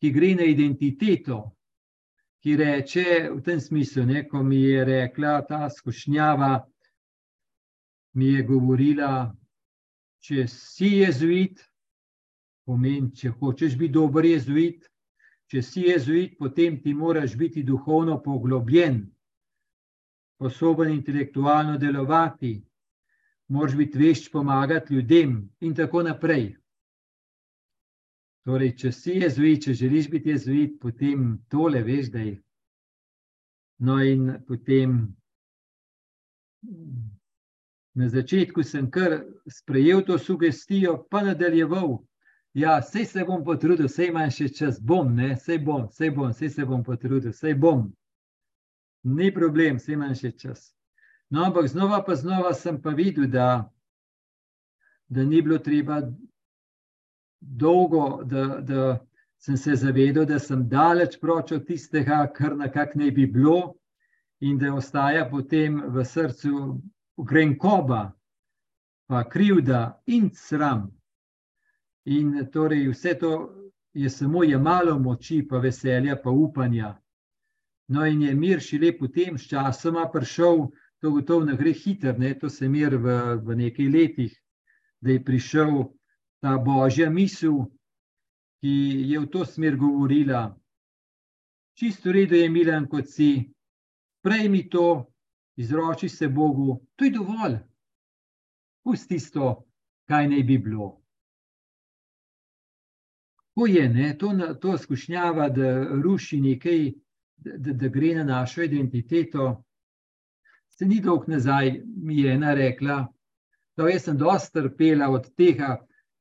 ki 0.00 0.12
gre 0.12 0.34
na 0.36 0.46
identiteto, 0.48 1.40
ki 2.40 2.56
reče 2.56 3.06
v 3.34 3.40
tem 3.44 3.60
smislu, 3.60 4.06
ne, 4.08 4.24
ko 4.28 4.42
mi 4.42 4.62
je 4.62 4.84
rekla 4.84 5.40
ta 5.48 5.68
skušnjava, 5.70 6.54
mi 8.16 8.32
je 8.32 8.42
govorila, 8.42 9.10
če 10.24 10.46
si 10.48 10.96
jezuit, 11.00 11.60
pomeni, 12.64 13.12
če 13.16 13.32
hočeš 13.36 13.76
biti 13.76 13.94
dober 13.94 14.24
jezuit, 14.24 14.88
če 15.50 15.62
si 15.62 15.86
jezuit, 15.88 16.36
potem 16.38 16.78
ti 16.82 16.94
moraš 16.94 17.36
biti 17.36 17.62
duhovno 17.66 18.20
poglobljen, 18.22 19.02
sposoben 20.38 20.94
intelektualno 20.94 21.76
delovati, 21.78 22.54
moraš 23.50 23.76
biti 23.76 23.98
vešč 23.98 24.30
pomagati 24.32 24.94
ljudem 24.94 25.36
in 25.60 25.74
tako 25.74 26.02
naprej. 26.06 26.54
Torej, 28.48 28.74
če 28.80 28.92
si 28.92 29.18
jezuit, 29.20 29.64
če 29.64 29.74
želiš 29.76 30.08
biti 30.10 30.32
jezuit, 30.32 30.78
potem 30.80 31.34
tole 31.52 31.82
veš, 31.84 32.08
da 32.14 32.22
je. 32.24 32.36
No, 33.80 33.98
in 34.04 34.32
potem 34.48 35.00
na 37.94 38.08
začetku 38.08 38.62
sem 38.64 38.90
kar 38.90 39.20
sprejel 39.48 40.02
to 40.06 40.18
sugestijo, 40.18 40.98
pa 41.10 41.22
nadaljeval. 41.24 41.98
Ja, 42.54 42.80
vse 42.80 43.04
se 43.04 43.24
bom 43.24 43.44
potrudil, 43.44 43.86
vse 43.86 44.08
imam 44.10 44.30
še 44.32 44.48
čas, 44.56 44.80
bom, 44.82 45.12
ne, 45.14 45.34
vse 45.36 45.58
bom, 45.62 45.86
vse 45.88 46.10
bom, 46.10 46.32
vse 46.32 46.50
se 46.50 46.66
bom 46.66 46.82
potrudil, 46.84 47.30
vse 47.30 47.54
bom. 47.54 47.86
Ni 49.04 49.30
problem, 49.34 49.78
vse 49.78 49.94
imam 49.94 50.16
še 50.16 50.32
čas. 50.36 50.70
No, 51.30 51.44
ampak 51.46 51.68
znova 51.70 52.00
pa 52.04 52.16
znova 52.18 52.50
sem 52.58 52.80
pa 52.82 52.90
videl, 52.90 53.28
da, 53.30 53.70
da 55.08 55.24
ni 55.24 55.42
bilo 55.42 55.60
treba 55.62 56.00
dolgo, 57.40 58.22
da, 58.24 58.46
da 58.60 59.06
sem 59.38 59.56
se 59.56 59.74
zavedal, 59.74 60.26
da 60.26 60.38
sem 60.38 60.68
daleč 60.68 61.18
proč 61.20 61.52
od 61.52 61.66
tistega, 61.66 62.26
kar 62.34 62.56
nekako 62.56 62.98
ne 62.98 63.10
bi 63.10 63.26
bilo, 63.26 63.74
in 64.40 64.58
da 64.58 64.74
ostaja 64.74 65.26
potem 65.30 65.80
v 65.92 66.04
srcu 66.04 66.80
grenkoba, 67.16 68.12
pa 69.08 69.24
krivda 69.28 70.00
in 70.06 70.30
sram. 70.34 70.90
In 72.04 72.46
torej 72.52 72.88
vse 72.88 73.14
to 73.18 73.32
je 73.92 74.10
samo 74.10 74.40
malo 74.58 74.98
moči, 74.98 75.42
pa 75.48 75.58
veselja, 75.58 76.16
pa 76.16 76.30
upanja. 76.30 76.96
No, 77.88 78.06
in 78.06 78.22
je 78.22 78.34
mir 78.34 78.60
šele 78.60 78.92
potem, 78.98 79.38
s 79.38 79.48
časoma 79.48 80.08
prišel, 80.12 80.68
to 81.00 81.10
gotovo 81.10 81.44
ne 81.44 81.56
gre 81.56 81.72
hitro, 81.72 82.14
to 82.40 82.48
se 82.48 82.68
mir 82.68 82.96
v, 82.96 83.36
v 83.42 83.56
nekaj 83.56 83.88
letih, 83.88 84.36
da 85.00 85.10
je 85.10 85.24
prišel 85.24 85.90
ta 86.40 86.58
božja 86.58 87.10
misel, 87.10 87.66
ki 88.60 88.72
je 89.12 89.20
v 89.20 89.28
to 89.32 89.44
smer 89.44 89.76
govorila. 89.76 90.56
Čisto 91.76 92.12
redo 92.12 92.36
je, 92.36 92.48
Milan, 92.50 92.88
kot 92.88 93.08
si, 93.08 93.48
prejmi 94.20 94.68
to, 94.68 95.06
izroči 95.56 96.08
se 96.08 96.28
Bogu, 96.28 96.80
to 96.96 97.04
je 97.04 97.10
dovolj. 97.10 97.56
Pusti 98.84 99.16
tisto, 99.16 99.64
kaj 100.08 100.28
naj 100.28 100.42
bi 100.42 100.58
bilo. 100.58 101.00
Ko 103.54 103.66
je 103.66 103.88
ne, 103.88 104.12
to, 104.18 104.32
to 104.60 104.78
skušnjava, 104.78 105.48
da 105.48 105.72
ruši 106.02 106.40
nekaj, 106.40 106.92
da, 107.36 107.72
da 107.72 107.88
gre 107.88 108.14
na 108.14 108.24
našo 108.24 108.62
identiteto. 108.62 109.64
Se 110.68 110.86
ni 110.86 111.00
dolg 111.00 111.28
nazaj, 111.28 111.82
mi 111.84 112.22
je 112.22 112.32
ena 112.32 112.54
rekla, 112.54 113.02
da 113.76 113.88
jaz 113.88 114.04
sem 114.04 114.16
dosta 114.16 114.62
trpela 114.62 115.10
od 115.12 115.28
tega, 115.36 115.76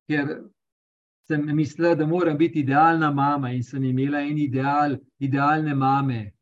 ker 0.09 0.41
sem 1.29 1.45
mislila, 1.55 1.93
da 1.95 2.07
moram 2.07 2.37
biti 2.37 2.59
idealna 2.59 3.11
mama 3.11 3.51
in 3.53 3.63
sem 3.63 3.83
imela 3.83 4.21
en 4.25 4.37
ideal, 4.37 4.97
idealne 5.19 5.75
mame. 5.75 6.33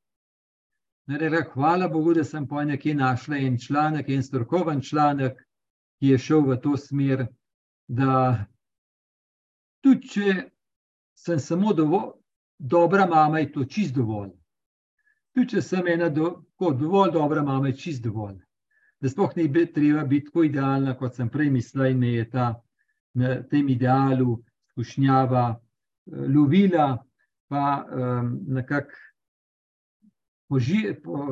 Rekla, 1.08 1.51
hvala 1.53 1.88
Bogu, 1.88 2.13
da 2.13 2.23
sem 2.23 2.47
po 2.47 2.63
nekaj 2.63 2.93
našla 2.93 3.38
en 3.38 3.58
članek, 3.60 4.10
en 4.10 4.23
strokoven 4.23 4.82
članek, 4.82 5.39
ki 5.99 6.13
je 6.13 6.17
šel 6.17 6.45
v 6.47 6.58
to 6.63 6.77
smer, 6.77 7.25
da 7.88 8.45
tudi 9.84 10.08
če 10.08 10.36
sem 11.15 11.39
samo 11.39 11.73
dovolj, 11.73 12.12
dobra 12.60 13.08
mama, 13.08 13.39
je 13.39 13.51
to 13.51 13.65
čist 13.65 13.95
dovolj. 13.95 14.32
Tudi 15.36 15.56
če 15.56 15.62
sem 15.62 15.88
ena 15.88 16.10
do, 16.10 16.30
dovolj 16.60 17.12
dobra 17.12 17.43
mama, 17.43 17.67
je 17.67 17.77
čist 17.84 18.03
dovolj. 18.03 18.39
Da 19.01 19.10
sploh 19.10 19.36
ni 19.36 19.47
treba 19.73 20.03
biti 20.03 20.32
tako 20.32 20.43
idealna, 20.43 20.95
kot 20.97 21.15
sem 21.15 21.30
prej 21.30 21.51
mislila 21.51 21.91
in 21.91 21.99
me 21.99 22.13
je 22.15 22.30
ta 22.30 22.47
na 23.17 23.41
tem 23.49 23.69
idealu, 23.69 24.38
skušnjava, 24.71 25.45
lovila, 26.30 26.97
pa 27.47 27.63
um, 27.84 28.39
nekako 28.47 28.93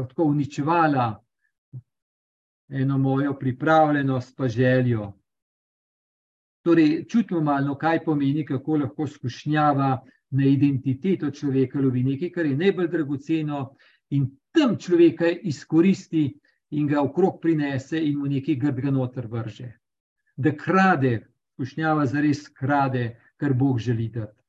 tako 0.09 0.23
uničevala 0.23 1.23
eno 2.69 2.97
mojo 2.97 3.33
pripravljenost, 3.39 4.35
pa 4.37 4.47
željo. 4.47 5.13
Torej, 6.61 7.05
čutimo 7.05 7.41
malo, 7.41 7.77
kaj 7.77 8.03
pomeni, 8.03 8.45
kako 8.45 8.77
lahko 8.77 9.07
skušnjava 9.07 10.01
na 10.29 10.45
identiteto 10.45 11.31
človeka 11.31 11.79
lovi 11.79 12.03
nekaj, 12.03 12.31
kar 12.31 12.45
je 12.45 12.57
najbolj 12.57 12.87
dragoceno, 12.87 13.75
in 14.09 14.25
tam 14.51 14.77
človeka 14.77 15.29
izkoristi 15.29 16.39
in 16.69 16.87
ga 16.87 17.01
okrog 17.01 17.39
prinese 17.41 18.01
in 18.01 18.19
mu 18.19 18.27
nekaj 18.27 18.55
grdega 18.55 18.91
noter 18.91 19.27
vrže. 19.27 19.71
Da 20.35 20.51
krade, 20.57 21.27
skušnjava 21.55 22.05
zares 22.05 22.47
krade, 22.49 23.15
kar 23.37 23.53
Bog 23.53 23.79
želi 23.79 24.09
dati. 24.09 24.41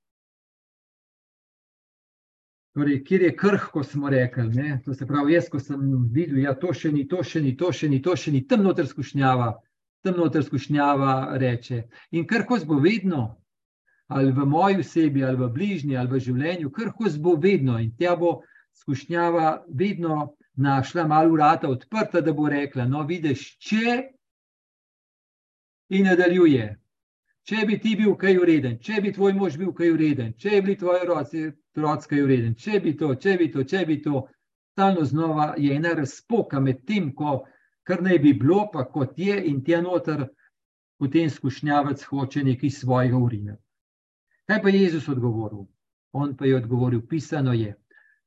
Torej, 2.76 3.04
kjer 3.04 3.22
je 3.22 3.36
krhko, 3.36 3.82
smo 3.84 4.10
rekli, 4.10 4.48
ne? 4.52 4.80
to 4.84 4.94
se 4.94 5.06
pravi, 5.06 5.32
jaz, 5.32 5.48
ko 5.48 5.60
sem 5.60 5.80
videl, 6.12 6.34
da 6.36 6.42
ja, 6.42 6.52
to 6.60 6.74
še 6.76 6.90
ni, 6.92 7.06
to 7.08 7.22
še 7.24 7.40
ni, 7.40 7.54
to 7.56 7.70
še 7.72 7.88
ni, 7.88 8.02
to 8.04 8.16
še 8.16 8.34
ni, 8.34 8.42
tam 8.44 8.66
noter 8.66 8.84
skušnjava, 8.90 9.46
tam 10.04 10.18
noter 10.20 10.44
skušnjava 10.44 11.38
reče. 11.40 11.86
In 12.12 12.26
krhko 12.28 12.58
bo 12.68 12.76
vedno, 12.84 13.22
ali 14.12 14.32
v 14.32 14.44
moji 14.44 14.82
osebi, 14.84 15.24
ali 15.24 15.40
v 15.40 15.48
bližnji, 15.54 15.96
ali 15.96 16.12
v 16.12 16.20
življenju, 16.20 16.74
krhko 16.74 17.08
bo 17.24 17.38
vedno 17.40 17.78
in 17.80 17.94
tja 17.96 18.12
bo 18.16 18.42
skušnjava 18.82 19.62
vedno 19.72 20.34
našla 20.60 21.06
malo 21.08 21.32
vrata 21.32 21.70
odprta, 21.72 22.20
da 22.20 22.32
bo 22.36 22.48
rekla: 22.52 22.84
No, 22.84 23.06
vidiš, 23.08 23.54
če 23.56 23.96
in 25.96 26.04
nadaljuje. 26.12 26.74
Če 27.46 27.62
bi 27.66 27.78
ti 27.78 27.94
bil 27.94 28.16
kaj 28.18 28.38
ureden, 28.42 28.78
če 28.82 29.00
bi 29.02 29.12
tvoj 29.14 29.36
mož 29.38 29.56
bil 29.60 29.70
kaj 29.72 29.92
ureden, 29.94 30.32
če 30.34 30.50
bi 30.56 30.60
bili 30.64 30.78
tvoji 30.80 31.06
roci 31.06 31.42
Trotska 31.76 32.16
je 32.16 32.24
ureden. 32.24 32.54
Če 32.56 32.80
bi 32.80 32.94
to, 32.96 33.12
če 33.20 33.36
bi 33.36 33.50
to, 33.52 33.62
če 33.68 33.84
bi 33.86 33.98
to, 34.02 34.22
stalno 34.72 35.04
znova 35.04 35.52
je 35.60 35.74
ena 35.76 35.92
razpoka 35.98 36.60
med 36.60 36.86
tem, 36.88 37.10
ko 37.14 37.42
kar 37.86 38.00
naj 38.02 38.18
bi 38.24 38.32
bilo, 38.32 38.62
pa 38.72 38.86
kot 38.88 39.18
je, 39.20 39.36
in 39.50 39.60
tja 39.64 39.82
noter, 39.84 40.24
potem 40.98 41.28
skušnjavac 41.30 42.02
hoče 42.08 42.42
nekaj 42.48 42.72
svojega 42.78 43.20
urina. 43.20 43.58
Kaj 44.48 44.62
pa 44.62 44.72
je 44.72 44.80
Jezus 44.80 45.08
odgovoril? 45.12 45.66
On 46.16 46.32
pa 46.36 46.48
je 46.48 46.56
odgovoril: 46.56 47.04
pisano 47.06 47.52
je. 47.52 47.74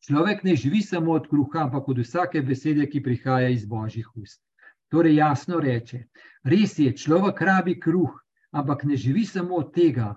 Človek 0.05 0.45
ne 0.45 0.55
živi 0.55 0.81
samo 0.85 1.17
od 1.17 1.25
kruha, 1.27 1.65
ampak 1.65 1.89
od 1.89 2.05
vsake 2.05 2.45
besede, 2.45 2.85
ki 2.85 3.01
prihaja 3.03 3.49
iz 3.49 3.65
božjih 3.65 4.07
ust. 4.15 4.43
Torej, 4.93 5.17
jasno 5.17 5.59
reče: 5.59 6.05
res 6.43 6.77
je, 6.79 6.93
človek 6.93 7.41
rabi 7.41 7.79
kruh, 7.79 8.13
ampak 8.51 8.83
ne 8.83 8.97
živi 8.97 9.25
samo 9.25 9.55
od 9.55 9.73
tega, 9.73 10.15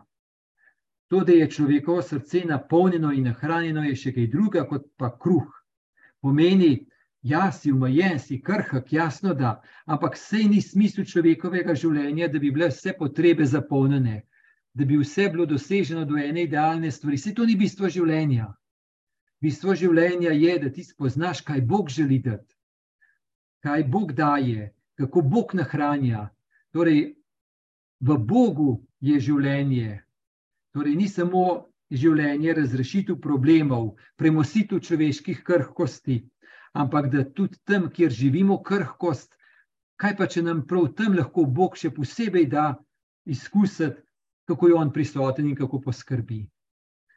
To, 1.12 1.20
da 1.24 1.32
je 1.32 1.50
človekovo 1.50 2.02
srce 2.02 2.40
napolnjeno 2.44 3.10
in 3.12 3.26
nahranjeno, 3.28 3.82
je 3.84 3.96
še 4.00 4.14
kaj 4.16 4.30
drugega 4.32 4.62
kot 4.64 4.86
pa 4.96 5.10
kruh. 5.20 5.50
Pomeni, 6.24 6.86
ja, 7.20 7.50
si 7.52 7.72
umajen, 7.72 8.16
si 8.18 8.38
krhak, 8.40 8.88
jasno 8.96 9.34
da, 9.36 9.50
ampak 9.84 10.16
sej 10.16 10.46
ni 10.48 10.62
smisel 10.64 11.04
človekovega 11.04 11.76
življenja, 11.76 12.30
da 12.32 12.40
bi 12.40 12.48
bile 12.48 12.70
vse 12.72 12.96
potrebe 12.96 13.44
zapolnjene, 13.44 14.22
da 14.72 14.88
bi 14.88 14.96
vse 15.02 15.28
bilo 15.34 15.44
doseženo 15.46 16.06
do 16.08 16.16
ene 16.16 16.46
idealne 16.48 16.88
stvari. 16.90 17.20
Vse 17.20 17.34
to 17.36 17.44
ni 17.44 17.60
bistvo 17.60 17.92
življenja. 17.92 18.48
Bistvo 19.44 19.76
življenja 19.76 20.32
je, 20.32 20.58
da 20.64 20.72
ti 20.72 20.86
spoznaš, 20.88 21.44
kaj 21.44 21.60
Bog 21.60 21.92
želi 21.92 22.22
dati, 22.24 22.56
kaj 23.60 23.84
Bog 23.84 24.16
daje, 24.16 24.72
kako 24.96 25.28
Bog 25.28 25.52
nahranja. 25.60 26.30
Torej, 26.72 27.10
v 28.02 28.18
Bogu 28.18 28.82
je 29.00 29.18
življenje. 29.22 30.02
Torej, 30.74 30.96
ni 30.98 31.08
samo 31.08 31.72
življenje 31.92 32.54
razrešitev 32.56 33.20
problemov, 33.22 33.94
premositev 34.18 34.80
človeških 34.82 35.42
krhkosti, 35.46 36.22
ampak 36.74 37.10
da 37.12 37.24
tudi 37.24 37.60
tam, 37.68 37.90
kjer 37.92 38.10
živimo 38.10 38.58
krhkost, 38.64 39.36
kaj 40.00 40.16
pa 40.18 40.26
če 40.26 40.42
nam 40.42 40.64
prav 40.66 40.88
tam 40.98 41.14
lahko 41.14 41.44
Bog 41.46 41.76
še 41.78 41.92
posebej 41.94 42.48
da 42.50 42.72
izkusiti, 43.28 44.00
kako 44.48 44.68
je 44.68 44.74
On 44.74 44.90
prisoten 44.90 45.46
in 45.46 45.56
kako 45.56 45.78
poskrbi. 45.84 46.42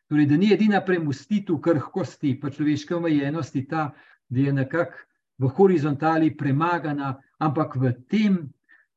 Torej, 0.06 0.28
da 0.30 0.38
ni 0.38 0.52
edina 0.54 0.84
premustitev 0.86 1.58
krhkosti, 1.66 2.36
pa 2.38 2.52
človeške 2.54 2.94
omejenosti 3.00 3.64
ta, 3.66 3.88
da 4.30 4.40
je 4.40 4.54
nekako 4.54 5.02
v 5.42 5.50
horizontali 5.58 6.30
premagana, 6.38 7.16
ampak 7.42 7.76
v 7.76 7.92
tem, 8.08 8.38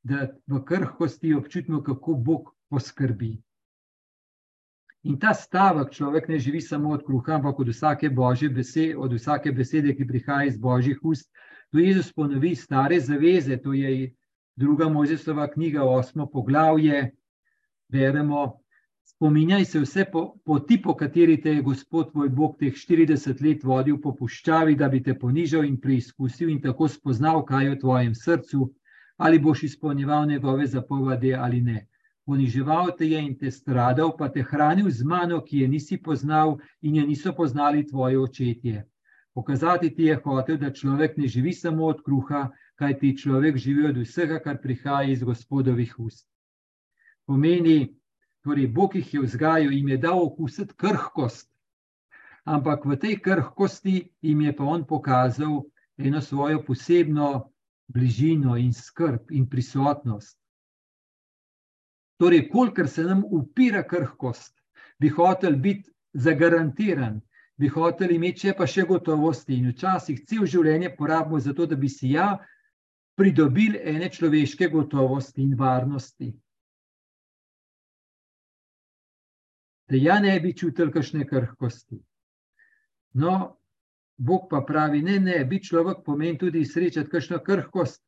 da 0.09 0.29
v 0.47 0.63
krhkosti 0.65 1.35
občutimo, 1.35 1.83
kako 1.83 2.15
Bog 2.15 2.55
poskrbi. 2.71 3.37
In 5.09 5.19
ta 5.19 5.35
stavek, 5.35 5.93
človek 5.95 6.29
ne 6.29 6.39
živi 6.39 6.61
samo 6.61 6.91
od 6.91 7.05
kruha, 7.07 7.37
ampak 7.39 7.61
od 7.61 7.69
vsake 7.69 8.11
božje 8.11 8.49
besede, 8.51 8.97
od 8.97 9.13
vsake 9.15 9.53
besede, 9.53 9.95
ki 9.95 10.07
prihaja 10.07 10.49
iz 10.49 10.57
božjih 10.59 10.99
ust. 11.03 11.31
To 11.71 11.79
Jezus 11.79 12.13
ponovi 12.13 12.55
stare 12.57 13.01
zaveze, 13.01 13.57
to 13.63 13.73
je 13.73 14.15
druga 14.57 14.89
Mojzesova 14.89 15.47
knjiga, 15.53 15.85
osmo 15.85 16.27
poglavje. 16.27 17.13
Beremo, 17.89 18.59
spominjaj 19.05 19.65
se 19.65 19.81
vse 19.81 20.05
poti, 20.45 20.83
po, 20.83 20.91
po 20.91 20.97
kateri 20.97 21.41
te 21.41 21.55
je 21.55 21.63
Gospod 21.63 22.11
tvoj 22.13 22.29
Bog 22.29 22.59
teh 22.59 22.75
40 22.75 23.45
let 23.45 23.65
vodil 23.65 24.01
po 24.01 24.17
puščavi, 24.17 24.75
da 24.75 24.89
bi 24.89 25.03
te 25.03 25.15
ponižal 25.19 25.65
in 25.65 25.79
preizkusil 25.81 26.51
in 26.51 26.61
tako 26.63 26.89
spoznal, 26.89 27.45
kaj 27.47 27.65
je 27.65 27.71
v 27.71 27.81
tvojem 27.85 28.15
srcu, 28.15 28.73
ali 29.19 29.39
boš 29.39 29.63
izpolnjeval 29.63 30.27
njegove 30.27 30.67
zapovedi 30.67 31.35
ali 31.35 31.61
ne 31.61 31.89
poniževal 32.29 32.93
te 32.99 33.07
je 33.09 33.21
in 33.25 33.33
te 33.41 33.49
stradal, 33.51 34.13
pa 34.17 34.29
te 34.29 34.43
hranil 34.45 34.91
z 34.93 35.05
mano, 35.09 35.41
ki 35.41 35.63
je 35.63 35.69
nisi 35.69 35.97
poznal 35.97 36.59
in 36.85 37.01
je 37.01 37.07
niso 37.09 37.33
poznali 37.33 37.87
tvoje 37.89 38.21
očetje. 38.21 38.85
Pokazati 39.35 39.89
ti 39.95 40.11
je 40.11 40.19
hotel, 40.25 40.59
da 40.61 40.73
človek 40.73 41.17
ne 41.17 41.29
živi 41.29 41.55
samo 41.57 41.87
od 41.89 42.03
kruha, 42.05 42.51
kaj 42.77 42.99
ti 43.01 43.15
človek 43.17 43.57
živi 43.57 43.87
od 43.89 44.03
vsega, 44.03 44.43
kar 44.45 44.61
prihaja 44.61 45.09
iz 45.09 45.25
gospodovih 45.25 45.95
ust. 45.99 46.27
Pomeni, 47.25 47.95
torej 48.45 48.69
Bog 48.69 48.97
jih 48.97 49.15
je 49.15 49.25
vzgajal 49.25 49.73
in 49.73 49.89
je 49.89 49.97
dal 49.97 50.21
okusiti 50.21 50.77
krhkost, 50.77 51.49
ampak 52.45 52.85
v 52.85 52.97
tej 52.97 53.17
krhkosti 53.25 54.11
jim 54.21 54.45
je 54.45 54.53
pa 54.57 54.65
on 54.65 54.85
pokazal 54.85 55.63
eno 55.97 56.21
svojo 56.21 56.61
posebno 56.65 57.49
bližino 57.89 58.57
in 58.57 58.73
skrb 58.73 59.33
in 59.33 59.49
prisotnost. 59.49 60.39
Torej, 62.19 62.49
kolikor 62.51 62.89
se 62.89 63.03
nam 63.03 63.23
upira 63.25 63.83
krhkost, 63.87 64.55
bi 64.99 65.09
hotel 65.09 65.57
biti 65.57 65.91
zagarantiran, 66.13 67.21
bi 67.57 67.69
hotel 67.69 68.11
imeti 68.15 68.49
še 68.49 68.55
pa 68.59 68.67
še 68.67 68.85
gotovosti. 68.87 69.59
In 69.59 69.71
včasih 69.73 70.25
cel 70.27 70.47
življenje 70.47 70.95
porabimo 70.97 71.41
za 71.41 71.55
to, 71.55 71.67
da 71.67 71.77
bi 71.77 71.89
si 71.89 72.13
ja 72.15 72.37
pridobili 73.19 73.81
ene 73.83 74.11
človeške 74.11 74.69
gotovosti 74.71 75.43
in 75.43 75.57
varnosti. 75.59 76.33
Da 79.89 79.97
ja 79.97 80.19
ne 80.21 80.35
bi 80.41 80.53
čutili 80.55 80.93
kakšne 80.93 81.27
krhkosti. 81.27 81.99
No, 83.19 83.58
Bog 84.19 84.49
pa 84.51 84.65
pravi, 84.67 85.03
ne, 85.03 85.21
ne, 85.21 85.45
biti 85.45 85.71
človek 85.71 86.03
pomeni 86.05 86.39
tudi 86.39 86.65
srečati 86.67 87.11
kakšno 87.11 87.39
krhkost, 87.47 88.03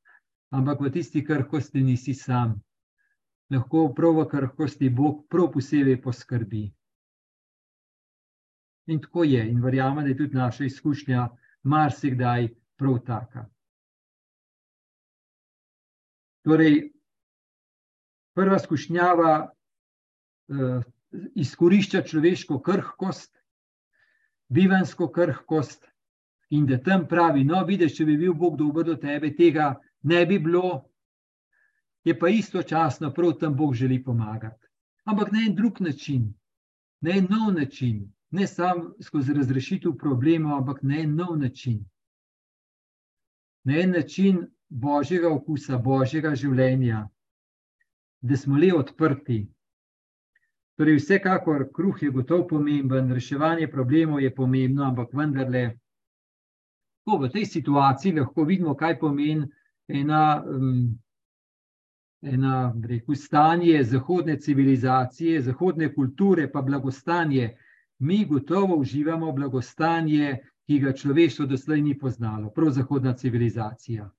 ampak 0.50 0.80
v 0.82 0.90
tisti 0.90 1.22
krhkosti 1.24 1.82
nisi 1.82 2.14
sam 2.14 2.58
lahko 3.50 3.88
prav 3.94 4.18
v 4.18 4.26
krhkosti 4.30 4.90
Bog 4.90 5.26
prav 5.30 5.50
posebej 5.52 6.00
poskrbi. 6.02 6.64
In 8.90 9.00
tako 9.00 9.24
je, 9.24 9.42
in 9.50 9.62
verjamem, 9.62 10.04
da 10.04 10.10
je 10.10 10.16
tudi 10.16 10.36
naša 10.36 10.64
izkušnja 10.64 11.28
marsikdaj 11.62 12.48
prav 12.78 12.98
taka. 13.06 13.44
Torej, 16.42 16.90
prva 18.34 18.56
izkušnjava 18.56 19.32
eh, 19.44 20.80
izkorišča 21.34 22.02
človeško 22.02 22.60
krhkost, 22.62 23.36
bivansko 24.48 25.10
krhkost, 25.12 25.89
in 26.50 26.66
da 26.66 26.78
tam 26.78 27.06
pravi: 27.08 27.44
No, 27.44 27.64
vidiš, 27.64 27.96
če 27.96 28.04
bi 28.04 28.16
bil 28.16 28.34
Bog 28.34 28.56
dober 28.58 28.84
do 28.84 28.96
tebe, 28.96 29.32
tega 29.36 29.74
ne 30.02 30.24
bi 30.26 30.38
bilo, 30.38 30.84
je 32.04 32.18
pa 32.18 32.28
istočasno 32.28 33.12
prav 33.14 33.36
tam 33.40 33.56
Bog 33.56 33.74
želi 33.74 34.02
pomagati. 34.04 34.66
Ampak 35.04 35.32
na 35.32 35.44
en 35.46 35.54
drug 35.54 35.80
način, 35.80 36.34
na 37.00 37.10
en 37.16 37.26
nov 37.30 37.54
način, 37.54 38.12
ne 38.30 38.46
samo 38.46 38.94
skozi 39.02 39.34
razrešitev 39.34 39.96
problemov, 39.98 40.58
ampak 40.58 40.82
na 40.82 41.00
en 41.00 41.14
nov 41.16 41.38
način. 41.38 41.84
Na 43.64 43.80
en 43.80 43.90
način 43.90 44.46
božjega 44.68 45.28
okusa, 45.34 45.78
božjega 45.78 46.34
življenja, 46.34 47.08
da 48.20 48.36
smo 48.36 48.58
le 48.58 48.70
odprti. 48.74 49.40
Torej, 50.76 50.96
vsekakor 50.96 51.66
kruh 51.74 52.02
je 52.02 52.10
gotovo 52.10 52.46
pomemben, 52.48 53.12
reševanje 53.12 53.68
problemov 53.68 54.22
je 54.22 54.34
pomembno, 54.34 54.84
ampak 54.84 55.12
vendarle, 55.12 55.64
ko 57.10 57.18
v 57.18 57.30
tej 57.34 57.46
situaciji 57.46 58.18
lahko 58.20 58.44
vidimo, 58.46 58.74
kaj 58.78 58.98
pomeni 59.02 59.48
ena. 59.88 60.42
Um, 60.46 60.98
ena, 62.22 62.74
rekel, 62.84 63.14
stanje 63.14 63.84
zahodne 63.84 64.36
civilizacije, 64.36 65.42
zahodne 65.42 65.94
kulture, 65.94 66.50
pa 66.52 66.62
blagostanje. 66.62 67.56
Mi 67.98 68.24
gotovo 68.24 68.76
uživamo 68.76 69.32
blagostanje, 69.32 70.36
ki 70.66 70.78
ga 70.78 70.92
človeštvo 70.92 71.46
doslej 71.46 71.82
ni 71.82 71.98
poznalo, 71.98 72.50
prav 72.50 72.70
zahodna 72.70 73.12
civilizacija. 73.12 74.10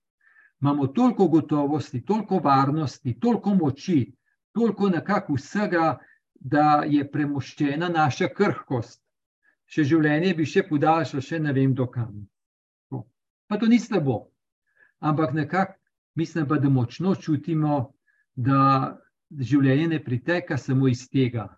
Imamo 0.61 0.87
toliko 0.87 1.27
gotovosti, 1.27 2.01
toliko 2.05 2.39
varnosti, 2.39 3.19
toliko 3.19 3.53
moči, 3.55 4.11
toliko 4.51 4.89
nekako 4.89 5.33
vsega, 5.33 5.97
da 6.33 6.83
je 6.89 7.05
premoščena 7.11 7.89
naša 7.89 8.27
krhkost. 8.33 9.01
Še 9.65 9.83
življenje 9.83 10.33
bi 10.35 10.45
še 10.45 10.65
podaljšalo, 10.67 11.21
še 11.21 11.39
ne 11.39 11.53
vem, 11.53 11.73
dokam. 11.73 12.27
Pa 13.51 13.57
to 13.59 13.67
ni 13.67 13.79
slabo. 13.79 14.31
Ampak 15.03 15.33
nekako 15.33 15.73
mislim, 16.15 16.47
pa, 16.47 16.57
da 16.57 16.69
močno 16.69 17.15
čutimo, 17.15 17.93
da 18.35 18.97
življenje 19.39 19.87
ne 19.87 19.97
priteka 20.03 20.57
samo 20.57 20.87
iz 20.87 21.09
tega, 21.09 21.49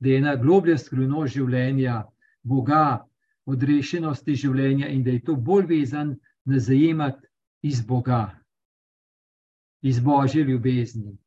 da 0.00 0.08
je 0.08 0.20
ena 0.22 0.36
globlja 0.40 0.78
skrivnost 0.78 1.34
življenja, 1.34 2.04
Boga, 2.42 3.04
odrešenosti 3.44 4.34
življenja 4.34 4.88
in 4.88 5.02
da 5.04 5.12
je 5.12 5.24
to 5.26 5.34
bolj 5.36 5.66
vezan 5.66 6.14
na 6.48 6.58
zajemati 6.58 7.28
iz 7.68 7.82
Boga, 7.84 8.38
iz 9.82 10.00
Božje 10.00 10.44
ljubezni. 10.44 11.18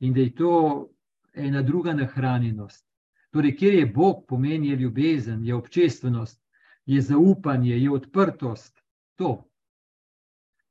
In 0.00 0.14
da 0.14 0.26
je 0.26 0.34
to 0.34 0.88
ena 1.34 1.62
druga 1.62 1.94
nahranjenost. 1.94 2.82
Torej, 3.30 3.54
kjer 3.60 3.78
je 3.78 3.86
Bog, 3.86 4.24
pomeni 4.26 4.72
je 4.72 4.76
ljubezen, 4.82 5.44
je 5.44 5.54
občestvenost, 5.54 6.42
je 6.86 7.00
zaupanje, 7.00 7.76
je 7.76 7.90
odprtost. 7.90 8.77
To. 9.18 9.32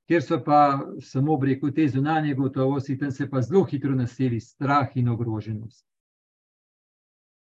Ker 0.07 0.23
so 0.23 0.39
pa 0.43 0.59
samo 1.03 1.35
breko 1.37 1.71
te 1.71 1.87
zunanje 1.87 2.33
gotovosti, 2.33 2.97
tam 2.97 3.11
se 3.11 3.29
pa 3.29 3.41
zelo 3.41 3.63
hitro 3.63 3.95
naseli 3.95 4.39
strah 4.39 4.95
in 4.95 5.09
ogroženost. 5.09 5.83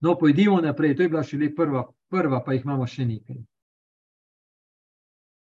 No, 0.01 0.17
pojdimo 0.17 0.61
naprej, 0.61 0.95
to 0.95 1.03
je 1.03 1.09
bila 1.09 1.23
šele 1.23 1.55
prva, 1.55 1.83
prva, 2.09 2.41
pa 2.45 2.53
jih 2.53 2.65
imamo 2.65 2.87
še 2.87 3.05
nekaj. 3.05 3.37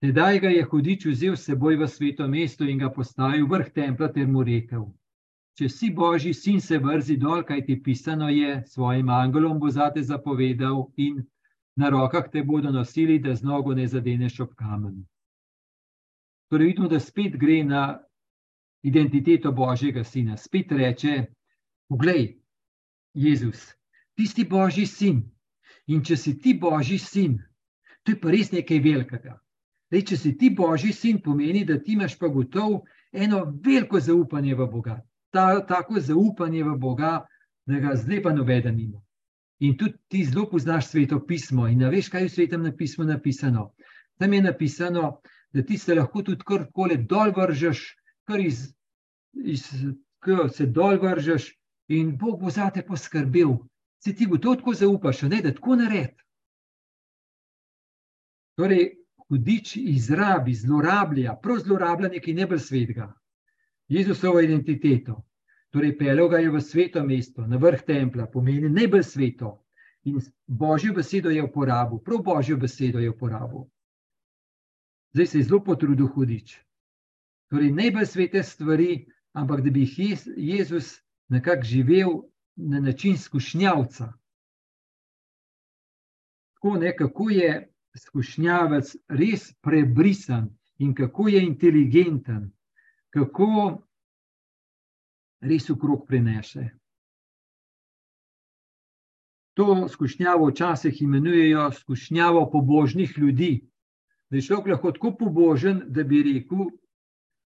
Tedaj 0.03 0.39
ga 0.39 0.49
je 0.49 0.65
hudič 0.71 1.05
vzel 1.07 1.37
s 1.37 1.45
seboj 1.47 1.77
v 1.79 1.87
sveto 1.87 2.27
mesto 2.27 2.65
in 2.67 2.81
ga 2.81 2.89
postavil 2.91 3.47
vrh 3.47 3.69
templa 3.73 4.09
ter 4.11 4.27
mu 4.27 4.43
rekel: 4.43 4.89
Če 5.57 5.69
si 5.69 5.93
božji 5.93 6.33
sin, 6.33 6.59
se 6.59 6.77
vrzi 6.81 7.15
dol, 7.21 7.45
kaj 7.47 7.65
ti 7.65 7.77
pisano 7.83 8.27
je, 8.29 8.63
svojim 8.67 9.09
angelom 9.09 9.59
bo 9.61 9.69
zate 9.69 10.03
zapovedal 10.03 10.89
in 10.97 11.23
na 11.77 11.89
rokah 11.89 12.27
te 12.29 12.43
bodo 12.43 12.71
nosili, 12.71 13.19
da 13.19 13.35
z 13.35 13.43
nogo 13.43 13.73
ne 13.73 13.87
zadeneš 13.87 14.39
ob 14.39 14.55
kamen. 14.55 15.05
Torej, 16.53 16.67
vidimo, 16.67 16.87
da 16.87 16.99
spet 16.99 17.33
gre 17.41 17.63
na 17.63 17.99
identiteto 18.85 19.51
božjega 19.51 20.03
sina. 20.03 20.37
Spet 20.37 20.71
reče: 20.71 21.25
Poglej, 21.89 22.27
Jezus, 23.13 23.71
ti 24.13 24.27
si 24.27 24.45
božji 24.45 24.85
sin. 24.85 25.23
In 25.87 26.03
če 26.05 26.17
si 26.17 26.35
ti 26.37 26.53
božji 26.53 26.99
sin, 27.01 27.39
to 28.05 28.13
je 28.13 28.19
pa 28.21 28.29
res 28.29 28.53
nekaj 28.53 28.83
velikega. 28.85 29.33
Dej, 29.89 30.05
če 30.11 30.17
si 30.17 30.35
ti 30.37 30.51
božji 30.53 30.93
sin, 30.93 31.17
pomeni, 31.25 31.65
da 31.65 31.79
ti 31.81 31.97
imaš 31.97 32.19
pa 32.21 32.29
gotovo 32.29 32.83
eno 33.11 33.41
veliko 33.65 33.97
zaupanje 33.99 34.53
v 34.53 34.69
Boga. 34.69 35.01
Ta, 35.33 35.57
tako 35.65 35.97
zaupanje 35.99 36.61
v 36.69 36.77
Boga, 36.77 37.15
da 37.65 37.81
ga 37.81 37.97
zdaj 37.97 38.21
pa 38.21 38.37
noveden 38.37 38.77
ima. 38.79 39.01
In 39.65 39.73
tudi 39.77 39.97
ti 40.07 40.21
zelo 40.29 40.45
poznaš 40.53 40.93
sveto 40.93 41.17
pismo 41.25 41.65
in 41.65 41.81
veš, 41.89 42.13
kaj 42.13 42.27
je 42.27 42.29
v 42.29 42.37
svetem 42.37 42.73
pismu 42.77 43.09
napisano. 43.09 43.71
Tam 44.21 44.33
je 44.33 44.41
napisano, 44.45 45.17
da 45.53 45.63
ti 45.63 45.77
se 45.77 45.95
lahko 45.95 46.23
tudi 46.23 46.43
karkoli 46.45 46.97
dol 46.97 47.31
vržeš, 47.35 47.83
kar 48.27 48.39
iz, 48.39 48.73
iz, 49.33 49.67
kar 50.19 50.49
se 50.49 50.65
dol 50.65 50.97
vržeš, 51.01 51.51
in 51.87 52.17
Bog 52.17 52.39
bo 52.41 52.49
za 52.49 52.69
te 52.69 52.81
poskrbel, 52.85 53.57
se 54.03 54.15
ti 54.15 54.27
bo 54.27 54.37
to 54.37 54.55
tako 54.55 54.73
zaupaš, 54.73 55.21
ne, 55.21 55.41
da 55.41 55.53
tako 55.53 55.75
naredi. 55.75 56.23
Torej, 58.57 58.89
hudič 59.27 59.75
izrabi, 59.77 60.53
zlorablja, 60.53 61.35
prav 61.41 61.59
zlorablja 61.65 62.09
nekaj 62.09 62.33
nebel 62.33 62.59
svetega, 62.59 63.13
Jezusovo 63.87 64.41
identiteto. 64.41 65.23
Torej, 65.73 65.97
pelil 65.97 66.29
ga 66.29 66.37
je 66.37 66.51
v 66.53 66.61
sveto 66.61 67.01
mesto, 67.03 67.47
na 67.47 67.57
vrh 67.57 67.81
templa, 67.81 68.27
pomeni 68.29 68.69
nebel 68.69 69.03
sveto. 69.03 69.59
In 70.05 70.19
božjo 70.47 70.93
besedo 70.93 71.31
je 71.31 71.43
uporabil, 71.43 71.97
prav 72.05 72.21
božjo 72.21 72.57
besedo 72.57 72.99
je 72.99 73.09
uporabil. 73.09 73.63
Zdaj 75.13 75.25
se 75.25 75.37
je 75.37 75.43
zelo 75.43 75.63
potrudil 75.63 76.07
hudič. 76.07 76.57
Torej, 77.49 77.71
nebel 77.71 78.05
svete 78.05 78.43
stvari, 78.43 79.05
ampak 79.33 79.61
da 79.61 79.69
bi 79.69 79.85
jih 79.85 80.19
Jezus 80.37 81.01
nekako 81.29 81.63
živel 81.63 82.09
na 82.55 82.79
način 82.79 83.17
skušnjavca. 83.17 84.13
Tako 86.53 86.77
ne, 86.77 86.95
kako 86.97 87.29
je 87.29 87.73
skušnjavec 87.97 88.95
res 89.09 89.53
prebrisan 89.61 90.49
in 90.77 90.95
kako 90.95 91.27
je 91.27 91.43
inteligenten, 91.45 92.51
kako 93.09 93.81
res 95.41 95.69
ukrog 95.69 96.07
prenese. 96.07 96.69
To 99.53 99.87
skušnjavo 99.89 100.47
včasih 100.49 101.01
imenujejo 101.01 101.71
skušnjavo 101.71 102.49
pobožnih 102.51 103.13
ljudi. 103.17 103.69
Da 104.33 104.39
je 104.41 104.47
človek 104.47 104.71
lahko 104.73 104.91
tako 104.91 105.11
pobožen, 105.17 105.83
da 105.93 106.01
bi 106.03 106.23
rekel: 106.25 106.71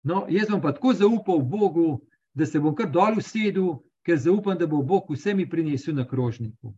No, 0.05 0.27
jaz 0.29 0.51
bom 0.53 0.61
pa 0.61 0.75
tako 0.77 0.93
zaupal 0.93 1.41
Bogu, 1.41 2.03
da 2.37 2.45
se 2.47 2.61
bom 2.61 2.75
kar 2.77 2.91
dol 2.93 3.17
usedel 3.17 3.79
ker 4.05 4.19
zaupam, 4.19 4.59
da 4.59 4.67
bo 4.67 4.83
Bog 4.83 5.09
vse 5.11 5.35
mi 5.35 5.49
prinesel 5.51 5.95
na 5.95 6.05
krožniku. 6.09 6.75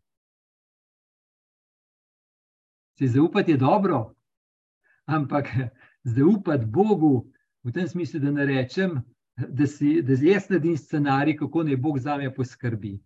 Se 2.99 3.07
zaupati 3.07 3.51
je 3.51 3.57
dobro, 3.57 4.15
ampak 5.05 5.51
zaupati 6.17 6.67
Bogu 6.67 7.33
v 7.63 7.73
tem 7.73 7.89
smislu, 7.89 8.21
da 8.21 8.31
ne 8.31 8.47
rečem, 8.47 9.03
da, 9.37 9.67
si, 9.67 9.99
da 10.03 10.15
jaz 10.15 10.49
naredim 10.49 10.79
scenarij, 10.79 11.37
kako 11.37 11.67
naj 11.67 11.77
Bog 11.77 11.99
za 11.99 12.17
me 12.17 12.35
poskrbi. 12.35 13.01